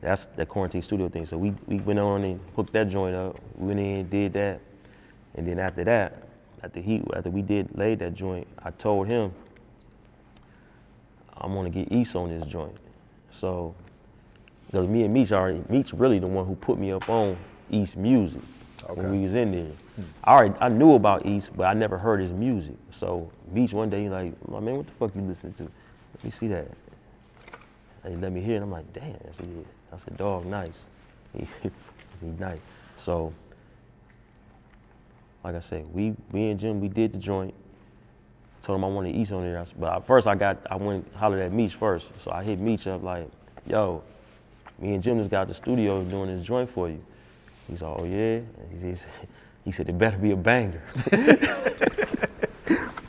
that's 0.00 0.26
that 0.26 0.48
quarantine 0.48 0.82
studio 0.82 1.08
thing. 1.08 1.26
So 1.26 1.36
we 1.36 1.54
we 1.66 1.76
went 1.78 1.98
on 1.98 2.24
and 2.24 2.40
hooked 2.54 2.72
that 2.72 2.88
joint 2.88 3.14
up. 3.14 3.38
We 3.56 3.68
went 3.68 3.80
in, 3.80 4.08
did 4.08 4.32
that, 4.34 4.60
and 5.34 5.46
then 5.46 5.58
after 5.58 5.84
that, 5.84 6.24
after 6.62 6.80
he 6.80 7.02
after 7.14 7.30
we 7.30 7.42
did 7.42 7.76
lay 7.76 7.94
that 7.94 8.14
joint, 8.14 8.46
I 8.62 8.70
told 8.70 9.10
him 9.10 9.32
I'm 11.36 11.54
gonna 11.54 11.70
get 11.70 11.90
East 11.92 12.16
on 12.16 12.28
this 12.28 12.46
joint. 12.46 12.76
So 13.30 13.74
because 14.66 14.86
me 14.86 15.04
and 15.04 15.12
Meech 15.12 15.32
already 15.32 15.62
Meech 15.68 15.92
really 15.92 16.18
the 16.18 16.28
one 16.28 16.46
who 16.46 16.54
put 16.54 16.78
me 16.78 16.92
up 16.92 17.08
on 17.08 17.36
East 17.70 17.96
music 17.96 18.42
when 18.88 19.10
we 19.10 19.24
was 19.24 19.34
in 19.34 19.52
there. 19.52 20.06
I 20.24 20.32
already 20.34 20.54
I 20.60 20.68
knew 20.68 20.94
about 20.94 21.26
East, 21.26 21.50
but 21.56 21.64
I 21.64 21.74
never 21.74 21.98
heard 21.98 22.20
his 22.20 22.32
music. 22.32 22.76
So 22.90 23.30
Meech 23.50 23.72
one 23.72 23.90
day 23.90 24.08
like, 24.08 24.32
my 24.48 24.60
man, 24.60 24.76
what 24.76 24.86
the 24.86 24.92
fuck 24.92 25.14
you 25.14 25.22
listen 25.22 25.52
to? 25.54 25.64
Let 25.64 26.24
me 26.24 26.30
see 26.30 26.48
that. 26.48 26.68
And 28.04 28.16
he 28.16 28.20
let 28.20 28.32
me 28.32 28.40
hear 28.40 28.56
it. 28.56 28.62
I'm 28.62 28.70
like, 28.70 28.90
damn. 28.92 29.16
I 29.92 29.96
said, 29.96 30.16
dog, 30.16 30.46
nice. 30.46 30.78
He, 31.38 31.46
he 32.20 32.26
nice. 32.38 32.58
So, 32.98 33.32
like 35.44 35.54
I 35.54 35.60
said, 35.60 35.86
we, 35.94 36.14
me 36.32 36.50
and 36.50 36.58
Jim, 36.60 36.80
we 36.80 36.88
did 36.88 37.12
the 37.12 37.18
joint. 37.18 37.54
Told 38.62 38.78
him 38.78 38.84
I 38.84 38.88
wanted 38.88 39.14
East 39.14 39.32
on 39.32 39.42
there. 39.42 39.64
But 39.78 39.92
I- 39.92 40.00
first 40.00 40.26
I 40.26 40.34
got, 40.34 40.58
I 40.70 40.76
went 40.76 41.10
hollered 41.14 41.40
at 41.40 41.52
Meech 41.52 41.74
first. 41.74 42.08
So 42.22 42.30
I 42.30 42.42
hit 42.42 42.58
Meech 42.58 42.86
up 42.86 43.02
like, 43.02 43.30
yo, 43.66 44.02
me 44.78 44.94
and 44.94 45.02
Jim 45.02 45.18
just 45.18 45.30
got 45.30 45.48
the 45.48 45.54
studio 45.54 46.02
doing 46.04 46.34
this 46.34 46.44
joint 46.44 46.68
for 46.68 46.88
you. 46.90 47.02
He's 47.70 47.82
oh 47.82 48.04
yeah? 48.04 48.40
And 48.40 48.82
He, 48.82 48.94
said- 48.94 49.08
he 49.64 49.72
said, 49.72 49.88
it 49.88 49.96
better 49.96 50.18
be 50.18 50.32
a 50.32 50.36
banger. 50.36 50.82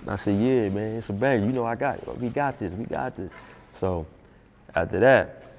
I 0.08 0.16
said, 0.18 0.36
yeah, 0.42 0.68
man, 0.70 0.98
it's 0.98 1.10
a 1.10 1.14
banger. 1.14 1.48
You 1.48 1.54
know 1.54 1.66
I 1.66 1.76
got 1.76 1.98
it. 2.00 2.18
We 2.18 2.30
got 2.30 2.60
this, 2.60 2.74
we 2.74 2.86
got 2.86 3.16
this. 3.16 3.32
So 3.80 4.06
after 4.76 5.00
that, 5.00 5.52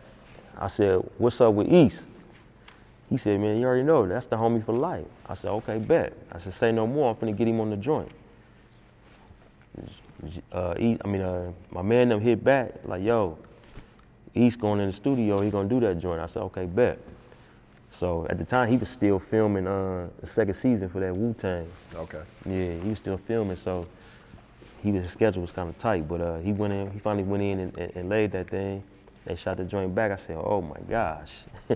I 0.58 0.66
said, 0.66 0.96
what's 1.18 1.40
up 1.40 1.54
with 1.54 1.72
East? 1.72 2.06
He 3.08 3.16
said, 3.16 3.40
man, 3.40 3.58
you 3.58 3.66
already 3.66 3.82
know, 3.82 4.06
that's 4.06 4.26
the 4.26 4.36
homie 4.36 4.64
for 4.64 4.74
life. 4.74 5.06
I 5.26 5.34
said, 5.34 5.50
okay, 5.50 5.78
bet. 5.78 6.12
I 6.30 6.38
said, 6.38 6.54
say 6.54 6.72
no 6.72 6.86
more, 6.86 7.10
I'm 7.10 7.16
finna 7.16 7.36
get 7.36 7.48
him 7.48 7.60
on 7.60 7.70
the 7.70 7.76
joint. 7.76 8.10
Uh, 10.52 10.74
East, 10.78 11.00
I 11.04 11.08
mean, 11.08 11.22
uh, 11.22 11.52
my 11.70 11.82
man 11.82 12.10
them 12.10 12.20
hit 12.20 12.44
back, 12.44 12.72
like, 12.84 13.02
yo, 13.02 13.38
East 14.34 14.60
going 14.60 14.80
in 14.80 14.86
the 14.86 14.92
studio, 14.96 15.40
he 15.40 15.50
gonna 15.50 15.68
do 15.68 15.80
that 15.80 15.98
joint. 15.98 16.20
I 16.20 16.26
said, 16.26 16.42
okay, 16.44 16.66
bet. 16.66 16.98
So 17.92 18.26
at 18.30 18.38
the 18.38 18.44
time, 18.44 18.68
he 18.70 18.78
was 18.78 18.88
still 18.88 19.18
filming 19.18 19.66
uh, 19.66 20.08
the 20.20 20.26
second 20.26 20.54
season 20.54 20.88
for 20.88 20.98
that 21.00 21.14
Wu 21.14 21.34
Tang. 21.34 21.68
Okay. 21.94 22.22
Yeah, 22.46 22.82
he 22.82 22.88
was 22.88 22.98
still 22.98 23.18
filming, 23.18 23.56
so 23.56 23.86
he 24.82 24.90
was 24.90 25.04
his 25.04 25.12
schedule 25.12 25.42
was 25.42 25.52
kind 25.52 25.68
of 25.68 25.76
tight. 25.76 26.08
But 26.08 26.22
uh, 26.22 26.38
he 26.38 26.52
went 26.52 26.72
in, 26.72 26.90
he 26.90 26.98
finally 26.98 27.22
went 27.22 27.42
in 27.42 27.60
and, 27.60 27.78
and, 27.78 27.92
and 27.94 28.08
laid 28.08 28.32
that 28.32 28.48
thing. 28.48 28.82
They 29.26 29.36
shot 29.36 29.58
the 29.58 29.64
joint 29.64 29.94
back. 29.94 30.10
I 30.10 30.16
said, 30.16 30.36
"Oh 30.36 30.62
my 30.62 30.80
gosh!" 30.88 31.32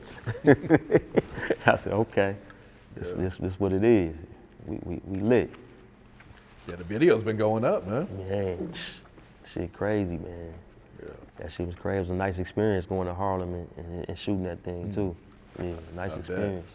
I 1.67 1.77
said, 1.77 1.93
"Okay, 1.93 2.35
this, 2.97 3.11
this, 3.11 3.37
this 3.37 3.61
what 3.61 3.73
it 3.73 3.85
is. 3.85 4.17
We, 4.67 4.79
we, 4.85 5.01
we 5.05 5.21
lit." 5.21 5.51
Yeah, 6.67 6.77
the 6.77 6.85
video's 6.85 7.23
been 7.23 7.37
going 7.37 7.65
up, 7.65 7.87
man. 7.87 8.09
Man, 8.29 8.73
shit 9.53 9.73
crazy, 9.75 10.17
man. 10.17 10.55
Yeah. 11.01 11.11
That 11.39 11.53
shit 11.53 11.67
was 11.67 11.77
crazy. 11.77 11.99
It 11.99 12.01
was 12.01 12.11
a 12.11 12.15
nice 12.15 12.39
experience 12.39 12.87
going 12.87 13.07
to 13.07 13.15
Harlem 13.15 13.53
and, 13.53 13.69
and, 13.77 14.09
and 14.09 14.19
shooting 14.19 14.45
that 14.45 14.65
thing 14.65 14.93
too. 14.93 15.15
Yeah, 15.63 15.73
nice. 15.95 16.13
I 16.13 16.17
bet. 16.17 16.19
experience. 16.19 16.71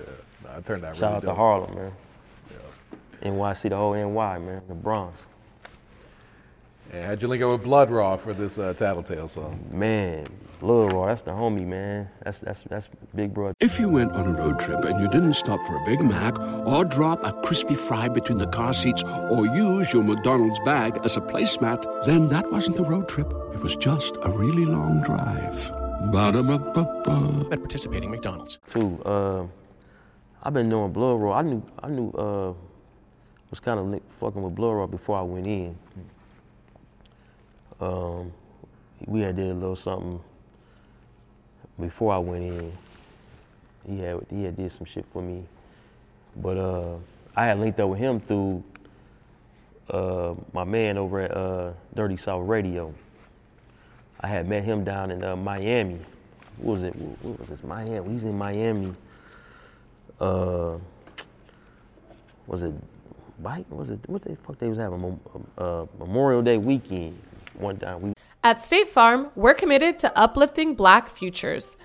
Yeah. 0.00 0.06
Nah, 0.44 0.58
it 0.58 0.64
turned 0.64 0.84
out 0.84 0.96
Shout 0.96 1.02
really 1.02 1.16
out 1.16 1.22
to. 1.22 1.34
Harlem, 1.34 1.74
man. 1.74 1.92
Yeah. 2.50 3.30
NYC, 3.30 3.70
the 3.70 3.76
whole 3.76 3.94
NY, 3.94 4.38
man, 4.38 4.62
the 4.68 4.74
Bronx. 4.74 5.16
And 6.92 7.04
how'd 7.04 7.20
you 7.20 7.28
link 7.28 7.42
up 7.42 7.52
with 7.52 7.64
Blood 7.64 7.90
Raw 7.90 8.16
for 8.16 8.32
this 8.32 8.58
uh, 8.58 8.72
Tattle 8.74 9.02
Tale 9.02 9.26
song? 9.26 9.58
Man, 9.72 10.24
Blood 10.60 10.92
Raw, 10.92 11.06
that's 11.06 11.22
the 11.22 11.32
homie, 11.32 11.66
man. 11.66 12.08
That's 12.24 12.38
that's 12.38 12.62
that's 12.62 12.88
Big 13.14 13.34
Bro. 13.34 13.54
If 13.58 13.80
you 13.80 13.88
went 13.88 14.12
on 14.12 14.28
a 14.28 14.38
road 14.38 14.60
trip 14.60 14.84
and 14.84 15.00
you 15.00 15.08
didn't 15.08 15.34
stop 15.34 15.60
for 15.66 15.76
a 15.76 15.84
Big 15.84 16.00
Mac 16.00 16.38
or 16.64 16.84
drop 16.84 17.24
a 17.24 17.32
crispy 17.42 17.74
fry 17.74 18.08
between 18.08 18.38
the 18.38 18.46
car 18.46 18.72
seats 18.72 19.02
or 19.02 19.46
use 19.46 19.92
your 19.92 20.04
McDonald's 20.04 20.60
bag 20.60 20.98
as 21.04 21.16
a 21.16 21.20
placemat, 21.20 22.04
then 22.04 22.28
that 22.28 22.50
wasn't 22.52 22.78
a 22.78 22.82
road 22.84 23.08
trip. 23.08 23.30
It 23.52 23.60
was 23.62 23.74
just 23.76 24.16
a 24.22 24.30
really 24.30 24.64
long 24.64 25.02
drive. 25.02 25.85
Ba-da-ba-ba-ba. 26.12 27.48
At 27.52 27.60
participating 27.60 28.10
McDonald's. 28.10 28.58
too. 28.68 29.04
Um, 29.04 29.50
I've 30.42 30.54
been 30.54 30.68
knowing 30.68 30.92
Blood 30.92 31.20
Raw. 31.20 31.32
I 31.32 31.42
knew 31.42 31.62
I 31.82 31.88
knew 31.88 32.10
uh, 32.10 32.52
was 33.50 33.60
kind 33.60 33.80
of 33.80 34.00
fucking 34.20 34.42
with 34.42 34.54
Blood 34.54 34.72
Raw 34.74 34.86
before 34.86 35.18
I 35.18 35.22
went 35.22 35.46
in. 35.46 35.76
Um, 37.80 38.32
we 39.06 39.20
had 39.20 39.36
did 39.36 39.50
a 39.50 39.54
little 39.54 39.76
something 39.76 40.20
before 41.80 42.12
I 42.12 42.18
went 42.18 42.44
in. 42.44 42.72
He 43.86 43.98
had 44.00 44.24
he 44.30 44.44
had 44.44 44.56
did 44.56 44.70
some 44.72 44.86
shit 44.86 45.04
for 45.12 45.22
me, 45.22 45.44
but 46.36 46.56
uh, 46.56 46.96
I 47.34 47.46
had 47.46 47.58
linked 47.58 47.80
up 47.80 47.88
with 47.90 47.98
him 47.98 48.20
through 48.20 48.62
uh, 49.90 50.34
my 50.52 50.64
man 50.64 50.96
over 50.96 51.20
at 51.20 51.36
uh, 51.36 51.72
Dirty 51.94 52.16
South 52.16 52.46
Radio. 52.46 52.94
I 54.20 54.28
had 54.28 54.48
met 54.48 54.64
him 54.64 54.84
down 54.84 55.10
in 55.10 55.22
uh, 55.22 55.36
Miami. 55.36 55.98
What 56.58 56.74
was 56.74 56.82
it? 56.84 56.94
What 56.96 57.38
was 57.40 57.48
this? 57.48 57.62
Miami. 57.62 58.12
He's 58.12 58.24
in 58.24 58.36
Miami. 58.36 58.94
Uh, 60.20 60.78
was 62.46 62.62
it 62.62 62.72
bike? 63.42 63.66
Was 63.70 63.90
it 63.90 64.00
what 64.06 64.22
the 64.22 64.36
fuck 64.36 64.58
they 64.58 64.68
was 64.68 64.78
having? 64.78 65.20
Uh, 65.58 65.86
Memorial 65.98 66.42
Day 66.42 66.56
weekend. 66.56 67.18
One 67.58 67.76
time 67.76 68.00
we 68.00 68.12
At 68.42 68.64
State 68.64 68.88
Farm, 68.88 69.28
we're 69.34 69.54
committed 69.54 69.98
to 70.00 70.18
uplifting 70.18 70.74
Black 70.74 71.08
futures. 71.08 71.75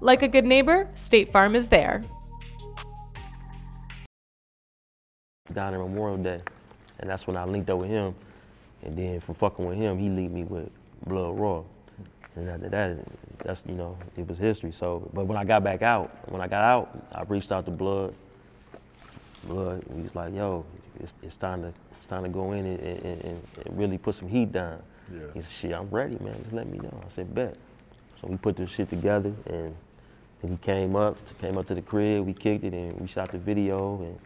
Like 0.00 0.22
a 0.22 0.28
good 0.28 0.44
neighbor, 0.44 0.88
State 0.94 1.32
Farm 1.32 1.54
is 1.54 1.68
there. 1.68 2.02
down 5.54 5.72
there 5.72 5.80
Memorial 5.80 6.16
Day, 6.18 6.40
and 6.98 7.08
that's 7.08 7.26
when 7.26 7.36
I 7.36 7.44
linked 7.44 7.70
up 7.70 7.80
with 7.80 7.88
him. 7.88 8.14
And 8.82 8.94
then 8.94 9.20
from 9.20 9.34
fucking 9.36 9.64
with 9.64 9.78
him, 9.78 9.98
he 9.98 10.08
linked 10.10 10.34
me 10.34 10.44
with 10.44 10.68
Blood 11.06 11.38
Raw. 11.38 11.62
And 12.36 12.50
after 12.50 12.68
that, 12.68 12.98
that's 13.38 13.64
you 13.66 13.74
know, 13.74 13.96
it 14.16 14.28
was 14.28 14.38
history. 14.38 14.72
So, 14.72 15.08
but 15.14 15.26
when 15.26 15.38
I 15.38 15.44
got 15.44 15.62
back 15.62 15.82
out, 15.82 16.10
when 16.30 16.42
I 16.42 16.48
got 16.48 16.64
out, 16.64 17.06
I 17.12 17.22
reached 17.22 17.52
out 17.52 17.64
to 17.66 17.70
Blood. 17.70 18.14
Blood, 19.44 19.84
he 19.94 20.02
was 20.02 20.14
like, 20.14 20.34
"Yo, 20.34 20.64
it's, 21.00 21.14
it's 21.22 21.36
time 21.36 21.62
to 21.62 21.72
it's 21.98 22.06
time 22.06 22.24
to 22.24 22.28
go 22.28 22.52
in 22.52 22.66
and, 22.66 22.80
and, 22.80 23.04
and, 23.04 23.42
and 23.64 23.78
really 23.78 23.98
put 23.98 24.14
some 24.14 24.28
heat 24.28 24.52
down." 24.52 24.82
Yeah. 25.12 25.20
He 25.34 25.40
said, 25.40 25.50
"Shit, 25.50 25.72
I'm 25.72 25.88
ready, 25.90 26.18
man. 26.20 26.36
Just 26.42 26.54
let 26.54 26.66
me 26.66 26.78
know." 26.78 27.00
I 27.04 27.08
said, 27.08 27.32
"Bet." 27.34 27.56
So 28.20 28.28
we 28.28 28.36
put 28.36 28.56
this 28.56 28.70
shit 28.70 28.90
together, 28.90 29.32
and 29.46 29.76
then 30.44 30.52
he 30.52 30.58
came 30.58 30.94
up, 30.94 31.16
came 31.40 31.56
up 31.56 31.66
to 31.66 31.74
the 31.74 31.82
crib. 31.82 32.26
We 32.26 32.34
kicked 32.34 32.64
it, 32.64 32.74
and 32.74 33.00
we 33.00 33.06
shot 33.08 33.30
the 33.32 33.38
video, 33.38 33.96
and 34.02 34.18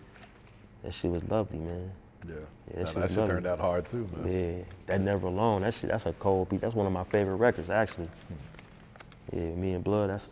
that 0.82 0.92
shit 0.92 1.10
was 1.10 1.22
lovely, 1.28 1.58
man. 1.58 1.90
Yeah. 2.26 2.34
Yeah, 2.74 2.82
Nah, 2.82 2.86
shit 2.90 2.94
that 2.96 3.10
shit 3.10 3.26
turned 3.26 3.46
out 3.46 3.60
hard 3.60 3.86
too, 3.86 4.08
man. 4.16 4.32
Yeah, 4.32 4.64
that 4.86 5.00
Never 5.00 5.28
Alone. 5.28 5.62
That 5.62 5.74
shit. 5.74 5.90
That's 5.90 6.06
a 6.06 6.12
cold 6.14 6.48
beat. 6.48 6.60
That's 6.60 6.74
one 6.74 6.86
of 6.86 6.92
my 6.92 7.04
favorite 7.04 7.36
records, 7.36 7.70
actually. 7.70 8.06
Hmm. 8.06 9.36
Yeah, 9.36 9.50
Me 9.54 9.72
and 9.72 9.84
Blood. 9.84 10.10
That's 10.10 10.30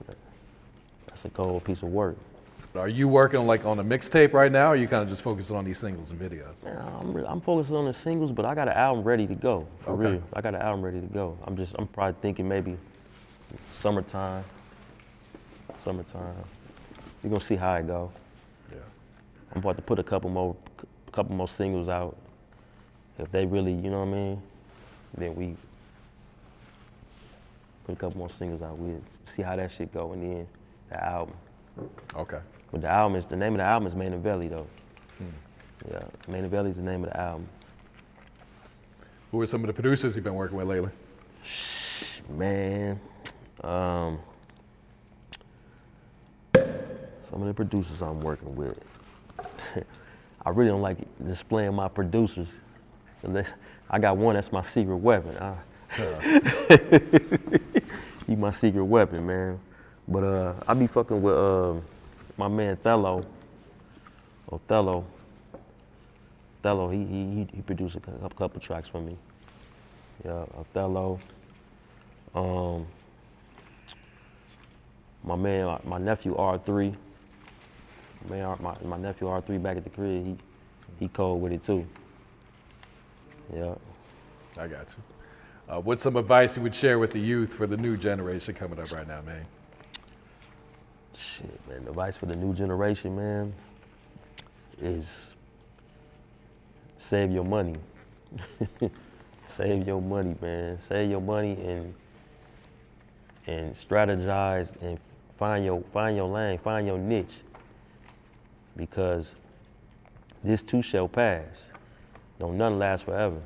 that's 1.08 1.24
a 1.24 1.28
cold 1.30 1.62
piece 1.64 1.82
of 1.82 1.88
work. 1.90 2.16
Are 2.74 2.88
you 2.88 3.08
working 3.08 3.46
like 3.46 3.64
on 3.64 3.78
a 3.78 3.84
mixtape 3.84 4.32
right 4.34 4.52
now, 4.52 4.66
or 4.66 4.68
are 4.70 4.76
you 4.76 4.86
kind 4.88 5.02
of 5.02 5.08
just 5.08 5.22
focusing 5.22 5.56
on 5.56 5.64
these 5.64 5.78
singles 5.78 6.10
and 6.10 6.20
videos? 6.20 6.64
Man, 6.66 6.76
I'm, 7.00 7.12
re- 7.12 7.24
I'm 7.26 7.40
focused 7.40 7.70
on 7.72 7.86
the 7.86 7.94
singles, 7.94 8.32
but 8.32 8.44
I 8.44 8.54
got 8.54 8.68
an 8.68 8.74
album 8.74 9.02
ready 9.04 9.26
to 9.28 9.34
go. 9.34 9.66
For 9.84 9.92
Okay. 9.92 10.10
real, 10.10 10.22
I 10.34 10.42
got 10.42 10.54
an 10.54 10.60
album 10.60 10.82
ready 10.84 11.00
to 11.00 11.06
go. 11.06 11.38
I'm 11.46 11.56
just, 11.56 11.74
I'm 11.78 11.86
probably 11.86 12.20
thinking 12.20 12.46
maybe 12.46 12.76
summertime. 13.72 14.44
Summertime. 15.78 16.34
We're 17.22 17.30
gonna 17.30 17.44
see 17.44 17.56
how 17.56 17.74
it 17.74 17.86
go. 17.86 18.12
Yeah. 18.70 18.78
I'm 19.52 19.58
about 19.58 19.76
to 19.76 19.82
put 19.82 19.98
a 19.98 20.02
couple 20.02 20.30
more, 20.30 20.56
a 21.08 21.10
couple 21.10 21.34
more 21.34 21.48
singles 21.48 21.88
out. 21.88 22.16
If 23.18 23.30
they 23.32 23.46
really, 23.46 23.72
you 23.72 23.90
know 23.90 24.00
what 24.00 24.08
I 24.08 24.12
mean, 24.12 24.42
then 25.16 25.34
we 25.34 25.56
put 27.84 27.94
a 27.94 27.96
couple 27.96 28.18
more 28.18 28.30
singles 28.30 28.62
out. 28.62 28.78
We 28.78 28.94
see 29.26 29.42
how 29.42 29.56
that 29.56 29.70
shit 29.72 29.92
go, 29.92 30.12
and 30.12 30.22
then 30.22 30.46
the 30.90 31.04
album. 31.04 31.34
Okay. 32.14 32.38
But 32.70 32.82
the 32.82 32.88
album 32.88 33.16
is 33.16 33.26
the 33.26 33.36
name 33.36 33.54
of 33.54 33.58
the 33.58 33.64
album 33.64 33.86
is 33.86 33.94
Machiavelli 33.94 34.48
though. 34.48 34.66
Hmm. 35.18 35.24
Yeah, 35.90 36.00
Machiavelli 36.28 36.70
is 36.70 36.76
the 36.76 36.82
name 36.82 37.04
of 37.04 37.10
the 37.10 37.20
album. 37.20 37.48
Who 39.30 39.40
are 39.40 39.46
some 39.46 39.62
of 39.62 39.66
the 39.66 39.72
producers 39.72 40.16
you've 40.16 40.24
been 40.24 40.34
working 40.34 40.56
with 40.56 40.66
lately? 40.66 40.90
Shh, 41.42 42.20
man, 42.30 43.00
um, 43.62 44.18
some 47.36 47.42
of 47.42 47.48
the 47.48 47.54
producers 47.54 48.00
I'm 48.00 48.20
working 48.20 48.56
with. 48.56 48.80
I 50.46 50.48
really 50.48 50.70
don't 50.70 50.80
like 50.80 50.96
displaying 51.22 51.74
my 51.74 51.86
producers. 51.86 52.48
I 53.90 53.98
got 53.98 54.16
one 54.16 54.36
that's 54.36 54.50
my 54.52 54.62
secret 54.62 54.96
weapon. 54.96 55.36
I, 55.36 55.54
he 58.26 58.36
my 58.36 58.50
secret 58.52 58.84
weapon, 58.84 59.26
man. 59.26 59.60
But 60.08 60.24
uh, 60.24 60.54
I 60.66 60.72
be 60.72 60.86
fucking 60.86 61.20
with 61.20 61.36
um 61.36 61.82
my 62.38 62.48
man 62.48 62.78
Othello. 62.82 63.26
Othello. 64.50 65.04
Othello, 66.60 66.88
he 66.88 67.04
he 67.04 67.46
he, 67.54 67.60
produced 67.60 67.96
a 67.96 68.00
couple, 68.00 68.30
couple 68.30 68.60
tracks 68.60 68.88
for 68.88 69.02
me. 69.02 69.14
Yeah, 70.24 70.46
Othello. 70.56 71.20
Um, 72.34 72.86
my 75.22 75.36
man, 75.36 75.78
my 75.84 75.98
nephew 75.98 76.34
R3. 76.34 76.96
Man, 78.28 78.42
R- 78.44 78.58
my, 78.60 78.74
my 78.84 78.96
nephew 78.96 79.28
R3 79.28 79.62
back 79.62 79.76
at 79.76 79.84
the 79.84 79.90
crib, 79.90 80.26
he 80.26 80.36
he 80.98 81.08
cold 81.08 81.42
with 81.42 81.52
it 81.52 81.62
too. 81.62 81.86
Yeah. 83.54 83.74
I 84.58 84.66
got 84.66 84.88
you. 84.96 85.02
Uh, 85.68 85.80
what's 85.80 86.02
some 86.02 86.16
advice 86.16 86.56
you 86.56 86.62
would 86.62 86.74
share 86.74 86.98
with 86.98 87.10
the 87.12 87.18
youth 87.20 87.54
for 87.54 87.66
the 87.66 87.76
new 87.76 87.96
generation 87.96 88.54
coming 88.54 88.78
up 88.78 88.90
right 88.92 89.06
now, 89.06 89.20
man? 89.22 89.44
Shit, 91.16 91.68
man. 91.68 91.86
Advice 91.88 92.16
for 92.16 92.26
the 92.26 92.36
new 92.36 92.54
generation, 92.54 93.16
man, 93.16 93.52
is 94.80 95.34
save 96.98 97.30
your 97.30 97.44
money. 97.44 97.76
save 99.48 99.86
your 99.86 100.00
money, 100.00 100.36
man. 100.40 100.78
Save 100.80 101.10
your 101.10 101.20
money 101.20 101.52
and 101.64 101.94
and 103.46 103.74
strategize 103.74 104.74
and 104.82 104.98
find 105.38 105.64
your 105.64 105.82
find 105.92 106.16
your 106.16 106.28
lane, 106.28 106.58
find 106.58 106.86
your 106.86 106.98
niche. 106.98 107.40
Because 108.76 109.34
this 110.44 110.62
too 110.62 110.82
shall 110.82 111.08
pass. 111.08 111.44
Don't 112.38 112.58
none 112.58 112.78
last 112.78 113.04
forever. 113.04 113.40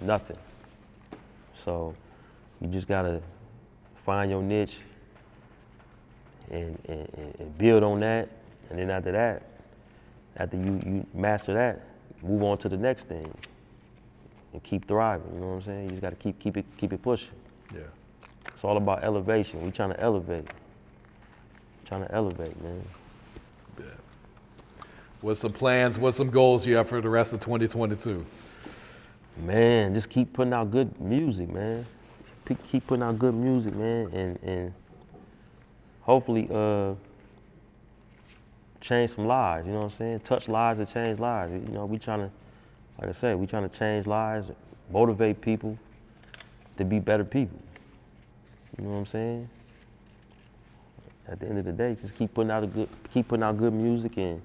Nothing. 0.00 0.38
So 1.64 1.94
you 2.60 2.68
just 2.68 2.88
gotta 2.88 3.22
find 4.04 4.30
your 4.30 4.42
niche 4.42 4.78
and, 6.50 6.78
and, 6.88 7.34
and- 7.38 7.58
build 7.58 7.82
on 7.82 8.00
that. 8.00 8.28
And 8.70 8.78
then 8.78 8.90
after 8.90 9.12
that, 9.12 9.42
after 10.36 10.56
you, 10.56 10.80
you 10.84 11.06
master 11.12 11.54
that, 11.54 11.84
move 12.22 12.42
on 12.42 12.58
to 12.58 12.68
the 12.68 12.76
next 12.76 13.08
thing 13.08 13.32
and 14.52 14.62
keep 14.62 14.86
thriving. 14.86 15.34
You 15.34 15.40
know 15.40 15.46
what 15.48 15.54
I'm 15.54 15.62
saying? 15.62 15.84
You 15.84 15.90
just 15.90 16.02
got 16.02 16.10
to 16.10 16.16
keep 16.16 16.38
keep 16.38 16.56
it 16.56 16.64
keep 16.76 16.92
it 16.92 17.02
pushing. 17.02 17.30
Yeah. 17.74 17.80
It's 18.48 18.64
all 18.64 18.76
about 18.76 19.02
elevation. 19.04 19.60
We 19.62 19.70
trying 19.70 19.90
to 19.90 20.00
elevate. 20.00 20.46
Trying 21.84 22.02
to 22.06 22.14
elevate, 22.14 22.60
man. 22.62 22.82
What's 25.20 25.40
some 25.40 25.52
plans? 25.52 25.98
What's 25.98 26.16
some 26.16 26.30
goals 26.30 26.66
you 26.66 26.76
have 26.76 26.88
for 26.88 27.00
the 27.00 27.08
rest 27.08 27.32
of 27.32 27.40
2022? 27.40 28.24
Man, 29.38 29.94
just 29.94 30.08
keep 30.08 30.32
putting 30.32 30.52
out 30.52 30.70
good 30.70 30.98
music, 31.00 31.48
man. 31.48 31.86
Keep 32.68 32.86
putting 32.86 33.02
out 33.02 33.18
good 33.18 33.34
music, 33.34 33.74
man, 33.74 34.08
and 34.12 34.38
and 34.42 34.74
hopefully 36.00 36.48
uh 36.50 36.94
change 38.80 39.10
some 39.10 39.26
lives. 39.26 39.66
You 39.66 39.72
know 39.72 39.80
what 39.80 39.84
I'm 39.84 39.90
saying? 39.90 40.20
Touch 40.20 40.48
lives 40.48 40.78
and 40.78 40.90
change 40.90 41.18
lives. 41.18 41.52
You 41.52 41.72
know, 41.72 41.86
we 41.86 41.98
trying 41.98 42.20
to, 42.20 42.30
like 42.98 43.10
I 43.10 43.12
said, 43.12 43.36
we 43.36 43.46
trying 43.46 43.68
to 43.68 43.78
change 43.78 44.06
lives, 44.06 44.50
motivate 44.90 45.40
people 45.40 45.78
to 46.76 46.84
be 46.84 46.98
better 46.98 47.24
people. 47.24 47.58
You 48.78 48.84
know 48.84 48.90
what 48.90 48.98
I'm 48.98 49.06
saying? 49.06 49.48
At 51.30 51.38
the 51.38 51.46
end 51.46 51.58
of 51.58 51.64
the 51.64 51.72
day, 51.72 51.94
just 51.94 52.16
keep 52.16 52.34
putting 52.34 52.50
out 52.50 52.64
a 52.64 52.66
good, 52.66 52.88
keep 53.14 53.28
putting 53.28 53.44
out 53.44 53.56
good 53.56 53.72
music 53.72 54.16
and 54.16 54.42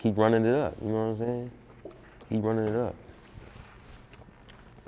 keep 0.00 0.18
running 0.18 0.44
it 0.44 0.54
up. 0.54 0.74
You 0.82 0.88
know 0.88 0.94
what 0.94 1.00
I'm 1.10 1.16
saying? 1.16 1.50
Keep 2.28 2.44
running 2.44 2.66
it 2.66 2.76
up. 2.76 2.94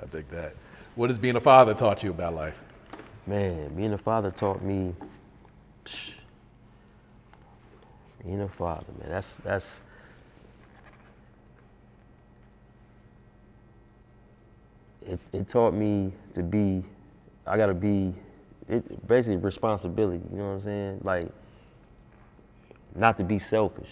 I 0.03 0.05
think 0.07 0.29
that. 0.29 0.53
What 0.95 1.09
has 1.09 1.17
being 1.17 1.37
a 1.37 1.39
father 1.41 1.73
taught 1.73 2.03
you 2.03 2.09
about 2.09 2.35
life? 2.35 2.61
Man, 3.25 3.73
being 3.75 3.93
a 3.93 3.97
father 3.97 4.31
taught 4.31 4.61
me. 4.61 4.93
psh, 5.85 6.15
being 8.23 8.41
a 8.41 8.47
father, 8.49 8.87
man, 8.99 9.09
that's 9.11 9.33
that's. 9.35 9.79
It, 15.07 15.19
it 15.33 15.47
taught 15.47 15.73
me 15.73 16.11
to 16.33 16.43
be, 16.43 16.83
I 17.47 17.57
gotta 17.57 17.73
be, 17.73 18.13
it 18.67 19.07
basically 19.07 19.37
responsibility. 19.37 20.23
You 20.31 20.37
know 20.37 20.45
what 20.45 20.51
I'm 20.51 20.61
saying? 20.61 21.01
Like, 21.03 21.29
not 22.95 23.17
to 23.17 23.23
be 23.23 23.39
selfish. 23.39 23.91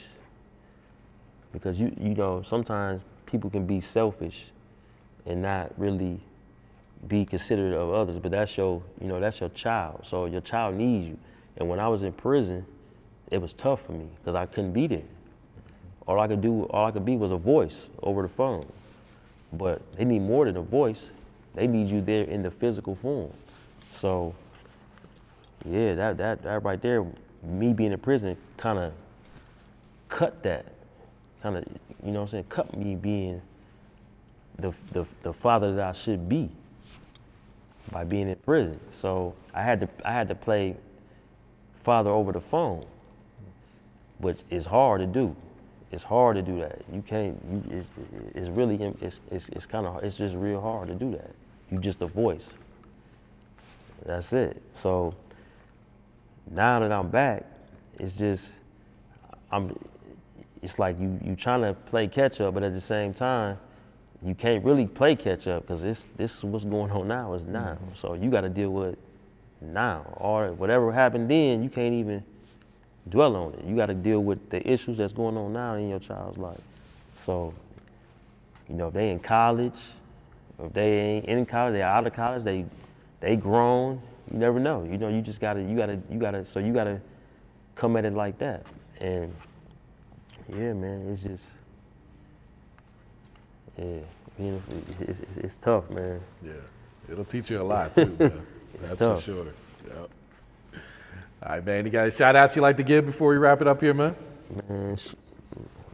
Because 1.51 1.79
you 1.79 1.95
you 1.99 2.13
know 2.13 2.41
sometimes 2.43 3.01
people 3.25 3.49
can 3.49 3.65
be 3.65 3.82
selfish, 3.82 4.45
and 5.25 5.41
not 5.41 5.71
really 5.77 6.19
be 7.08 7.25
considerate 7.25 7.73
of 7.73 7.93
others, 7.93 8.17
but 8.17 8.32
that's 8.32 8.58
your, 8.58 8.82
you 8.99 9.08
know, 9.08 9.19
that's 9.19 9.39
your 9.39 9.49
child. 9.49 10.01
So 10.05 10.25
your 10.25 10.41
child 10.41 10.75
needs 10.75 11.08
you. 11.08 11.17
And 11.58 11.69
when 11.69 11.79
I 11.79 11.88
was 11.88 12.03
in 12.03 12.12
prison, 12.12 12.65
it 13.32 13.41
was 13.41 13.53
tough 13.53 13.86
for 13.86 13.93
me 13.93 14.08
because 14.19 14.36
I 14.36 14.45
couldn't 14.45 14.73
be 14.73 14.88
there. 14.88 15.03
All 16.08 16.19
I 16.19 16.27
could 16.27 16.41
do, 16.41 16.63
all 16.63 16.88
I 16.88 16.91
could 16.91 17.05
be 17.05 17.15
was 17.15 17.32
a 17.32 17.38
voice 17.38 17.88
over 18.01 18.21
the 18.23 18.27
phone. 18.27 18.65
But 19.53 19.91
they 19.93 20.05
need 20.05 20.21
more 20.21 20.45
than 20.45 20.58
a 20.58 20.62
voice. 20.62 21.05
They 21.55 21.67
need 21.67 21.88
you 21.88 22.01
there 22.01 22.23
in 22.23 22.43
the 22.43 22.51
physical 22.51 22.95
form. 22.95 23.32
So, 23.93 24.34
yeah, 25.65 25.95
that 25.95 26.17
that 26.17 26.43
that 26.43 26.63
right 26.63 26.82
there, 26.82 27.06
me 27.43 27.74
being 27.74 27.91
in 27.91 28.00
prison, 28.00 28.38
kind 28.58 28.80
of 28.80 28.93
cut 30.08 30.41
that, 30.43 30.65
kind 31.41 31.58
of, 31.58 31.65
you 32.04 32.12
know, 32.12 32.22
what 32.22 32.28
I'm 32.30 32.32
saying, 32.32 32.45
cut 32.50 32.76
me 32.76 32.95
being 32.95 33.41
the, 34.58 34.74
the 34.91 35.06
the 35.24 35.34
father 35.34 35.74
that 35.76 35.86
I 35.86 35.91
should 35.91 36.28
be 36.30 36.50
by 37.91 38.04
being 38.04 38.30
in 38.30 38.36
prison. 38.38 38.80
So 38.91 39.34
I 39.54 39.63
had 39.63 39.82
to 39.82 39.89
I 40.06 40.12
had 40.12 40.28
to 40.30 40.36
play 40.36 40.76
father 41.84 42.10
over 42.10 42.32
the 42.32 42.41
phone, 42.41 42.86
which 44.19 44.39
is 44.50 44.65
hard 44.65 45.02
to 45.02 45.08
do. 45.08 45.36
It's 45.91 46.04
hard 46.04 46.36
to 46.36 46.41
do 46.41 46.60
that. 46.60 46.82
You 46.93 47.02
can't. 47.02 47.41
You, 47.52 47.78
it's, 47.78 47.89
it's 48.36 48.50
really 48.50 48.76
it's 49.02 49.22
it's, 49.32 49.50
it's 49.50 49.65
kind 49.65 49.88
of 49.88 50.04
it's 50.04 50.17
just 50.17 50.36
real 50.36 50.62
hard 50.62 50.88
to 50.89 50.93
do 50.93 51.12
that. 51.12 51.32
You 51.72 51.78
just 51.78 52.02
a 52.02 52.06
voice. 52.06 52.45
That's 54.06 54.32
it. 54.34 54.62
So 54.76 55.12
now 56.51 56.79
that 56.79 56.91
I'm 56.91 57.09
back, 57.09 57.45
it's 57.99 58.15
just 58.15 58.51
I'm. 59.51 59.77
It's 60.62 60.77
like 60.77 60.99
you 60.99 61.19
you 61.23 61.35
trying 61.35 61.62
to 61.62 61.73
play 61.73 62.07
catch 62.07 62.41
up, 62.41 62.53
but 62.53 62.63
at 62.63 62.73
the 62.73 62.81
same 62.81 63.13
time, 63.13 63.57
you 64.25 64.35
can't 64.35 64.63
really 64.65 64.85
play 64.85 65.15
catch 65.15 65.47
up 65.47 65.63
because 65.63 65.81
this 65.81 66.07
this 66.17 66.38
is 66.38 66.43
what's 66.43 66.65
going 66.65 66.91
on 66.91 67.07
now 67.07 67.33
is 67.33 67.45
now. 67.45 67.77
Mm-hmm. 67.81 67.93
So 67.93 68.13
you 68.13 68.29
got 68.29 68.41
to 68.41 68.49
deal 68.49 68.71
with 68.71 68.97
now. 69.62 70.05
Or 70.17 70.51
whatever 70.53 70.91
happened 70.91 71.29
then, 71.29 71.63
you 71.63 71.69
can't 71.69 71.93
even 71.93 72.23
dwell 73.07 73.35
on 73.35 73.53
it. 73.53 73.65
You 73.65 73.75
got 73.75 73.88
to 73.88 73.93
deal 73.93 74.19
with 74.21 74.49
the 74.49 74.67
issues 74.69 74.97
that's 74.97 75.13
going 75.13 75.38
on 75.38 75.53
now 75.53 75.75
in 75.75 75.89
your 75.89 75.99
child's 75.99 76.38
life. 76.38 76.62
So, 77.17 77.53
you 78.67 78.75
know, 78.75 78.88
if 78.88 78.93
they 78.93 79.09
in 79.09 79.19
college, 79.19 79.79
if 80.63 80.73
they 80.73 80.93
ain't 80.93 81.25
in 81.25 81.45
college, 81.45 81.73
they 81.73 81.81
out 81.81 82.05
of 82.05 82.13
college, 82.13 82.43
they 82.43 82.65
they 83.19 83.35
grown. 83.35 84.01
You 84.32 84.38
never 84.38 84.60
know. 84.60 84.84
You 84.84 84.98
know, 84.98 85.10
you 85.10 85.22
just 85.22 85.39
gotta 85.39 85.62
you 85.62 85.76
gotta 85.76 86.00
you 86.10 86.20
gotta 86.20 86.46
so 86.46 86.60
you 86.60 86.74
gotta 86.74 87.02
come 87.76 87.96
at 87.98 88.06
it 88.06 88.13
like 88.13 88.38
that. 88.39 88.65
And 89.00 89.34
yeah, 90.50 90.74
man, 90.74 91.10
it's 91.12 91.24
just 91.24 91.42
yeah, 93.78 94.00
being, 94.38 94.62
it's, 95.00 95.20
it's, 95.20 95.38
it's 95.38 95.56
tough, 95.56 95.89
man. 95.89 96.20
Yeah, 96.44 96.52
it'll 97.12 97.26
teach 97.26 97.50
you 97.50 97.62
a 97.62 97.63
lot 97.63 97.96
too, 97.96 98.15
man. 98.20 98.46
It's 98.82 98.89
That's 98.89 99.00
tough. 99.02 99.24
for 99.24 99.34
sure. 99.34 99.46
Yep. 99.88 100.10
All 101.44 101.50
right, 101.50 101.65
man. 101.65 101.86
You 101.86 101.92
got 101.92 102.04
any 102.04 102.12
shout 102.12 102.36
outs 102.36 102.56
you 102.56 102.62
like 102.62 102.78
to 102.78 102.84
give 102.84 103.06
before 103.06 103.30
we 103.30 103.38
wrap 103.38 103.62
it 103.62 103.68
up 103.68 103.82
here, 103.82 103.94
man? 103.94 104.15
Man, 104.70 104.96
sh- 104.96 105.15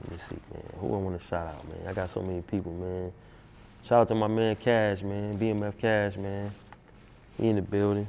let 0.03 0.11
me 0.11 0.17
see, 0.19 0.37
man. 0.53 0.63
Who 0.79 0.93
I 0.93 0.97
want 0.97 1.19
to 1.19 1.25
shout 1.25 1.47
out, 1.47 1.67
man? 1.71 1.87
I 1.87 1.93
got 1.93 2.11
so 2.11 2.21
many 2.21 2.41
people, 2.41 2.73
man. 2.73 3.11
Shout 3.83 4.01
out 4.01 4.07
to 4.09 4.15
my 4.15 4.27
man 4.27 4.55
Cash, 4.57 5.01
man. 5.01 5.37
BMF 5.39 5.77
Cash, 5.79 6.17
man. 6.17 6.51
He 7.39 7.47
in 7.47 7.55
the 7.55 7.61
building. 7.61 8.07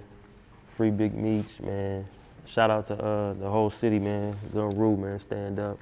Free 0.76 0.90
Big 0.90 1.14
Meech, 1.14 1.58
man. 1.60 2.06
Shout 2.44 2.70
out 2.70 2.86
to 2.86 2.94
uh, 2.94 3.32
the 3.34 3.48
whole 3.48 3.70
city, 3.70 3.98
man. 3.98 4.36
Gun 4.52 4.70
Rule, 4.76 4.96
man. 4.96 5.18
Stand 5.18 5.58
up. 5.58 5.78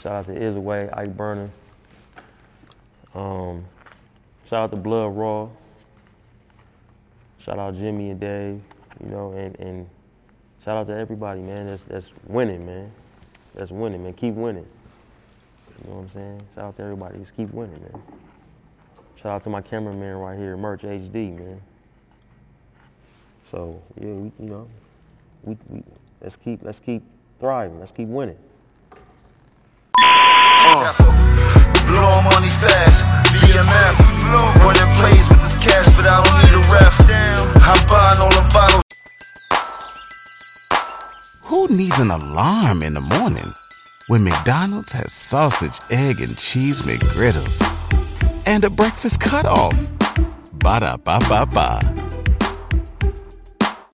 Shout 0.00 0.12
out 0.12 0.26
to 0.26 0.32
Isaway, 0.32 0.96
Ike 0.96 1.16
Burner. 1.16 1.50
Um, 3.14 3.64
shout 4.46 4.62
out 4.62 4.70
to 4.74 4.80
Blood 4.80 5.14
Raw. 5.16 5.48
Shout 7.38 7.58
out 7.58 7.74
Jimmy 7.74 8.10
and 8.10 8.18
Dave, 8.18 8.60
you 9.02 9.10
know, 9.10 9.32
and, 9.32 9.54
and 9.60 9.86
shout 10.64 10.78
out 10.78 10.86
to 10.86 10.96
everybody, 10.96 11.40
man. 11.40 11.66
That's 11.66 11.84
that's 11.84 12.10
winning, 12.26 12.64
man. 12.64 12.90
That's 13.54 13.70
winning, 13.70 14.02
man. 14.02 14.14
Keep 14.14 14.34
winning. 14.34 14.66
You 15.82 15.90
know 15.90 15.96
what 15.96 16.02
I'm 16.02 16.08
saying? 16.10 16.42
Shout 16.54 16.64
out 16.64 16.76
to 16.76 16.82
everybody. 16.82 17.18
Just 17.18 17.36
keep 17.36 17.52
winning, 17.52 17.80
man. 17.80 18.02
Shout 19.16 19.32
out 19.32 19.42
to 19.44 19.50
my 19.50 19.60
cameraman 19.60 20.16
right 20.16 20.38
here, 20.38 20.56
Merch 20.56 20.82
HD, 20.82 21.36
man. 21.38 21.60
So 23.50 23.82
yeah, 24.00 24.06
we, 24.06 24.32
you 24.40 24.50
know, 24.50 24.68
we, 25.44 25.56
we 25.68 25.82
let's 26.20 26.36
keep 26.36 26.62
let's 26.62 26.80
keep 26.80 27.02
thriving. 27.40 27.78
Let's 27.80 27.92
keep 27.92 28.08
winning. 28.08 28.38
Uh, 30.66 30.94
blow 31.86 32.22
money 32.22 32.48
fast, 32.48 33.04
BMF. 33.34 34.14
Running 34.64 34.94
plays 34.98 35.28
with 35.28 35.40
this 35.42 35.56
cash, 35.58 35.86
but 35.96 36.06
I 36.06 36.22
don't 36.24 36.38
need 36.44 36.54
a 36.54 36.72
ref. 36.72 36.94
I'm 37.66 37.88
buying 37.88 38.20
all 38.20 38.30
the 38.30 38.48
bottles. 38.52 38.82
Who 41.42 41.68
needs 41.68 41.98
an 41.98 42.10
alarm 42.10 42.82
in 42.82 42.94
the 42.94 43.00
morning 43.00 43.52
when 44.08 44.24
McDonald's 44.24 44.92
has 44.92 45.12
sausage, 45.12 45.78
egg, 45.90 46.20
and 46.20 46.36
cheese 46.36 46.82
McGriddles 46.82 47.62
and 48.46 48.64
a 48.64 48.70
breakfast 48.70 49.20
cutoff? 49.20 49.92
Ba 50.54 50.80
da 50.80 50.96
ba 50.96 51.20
ba 51.28 51.46
ba. 51.46 52.03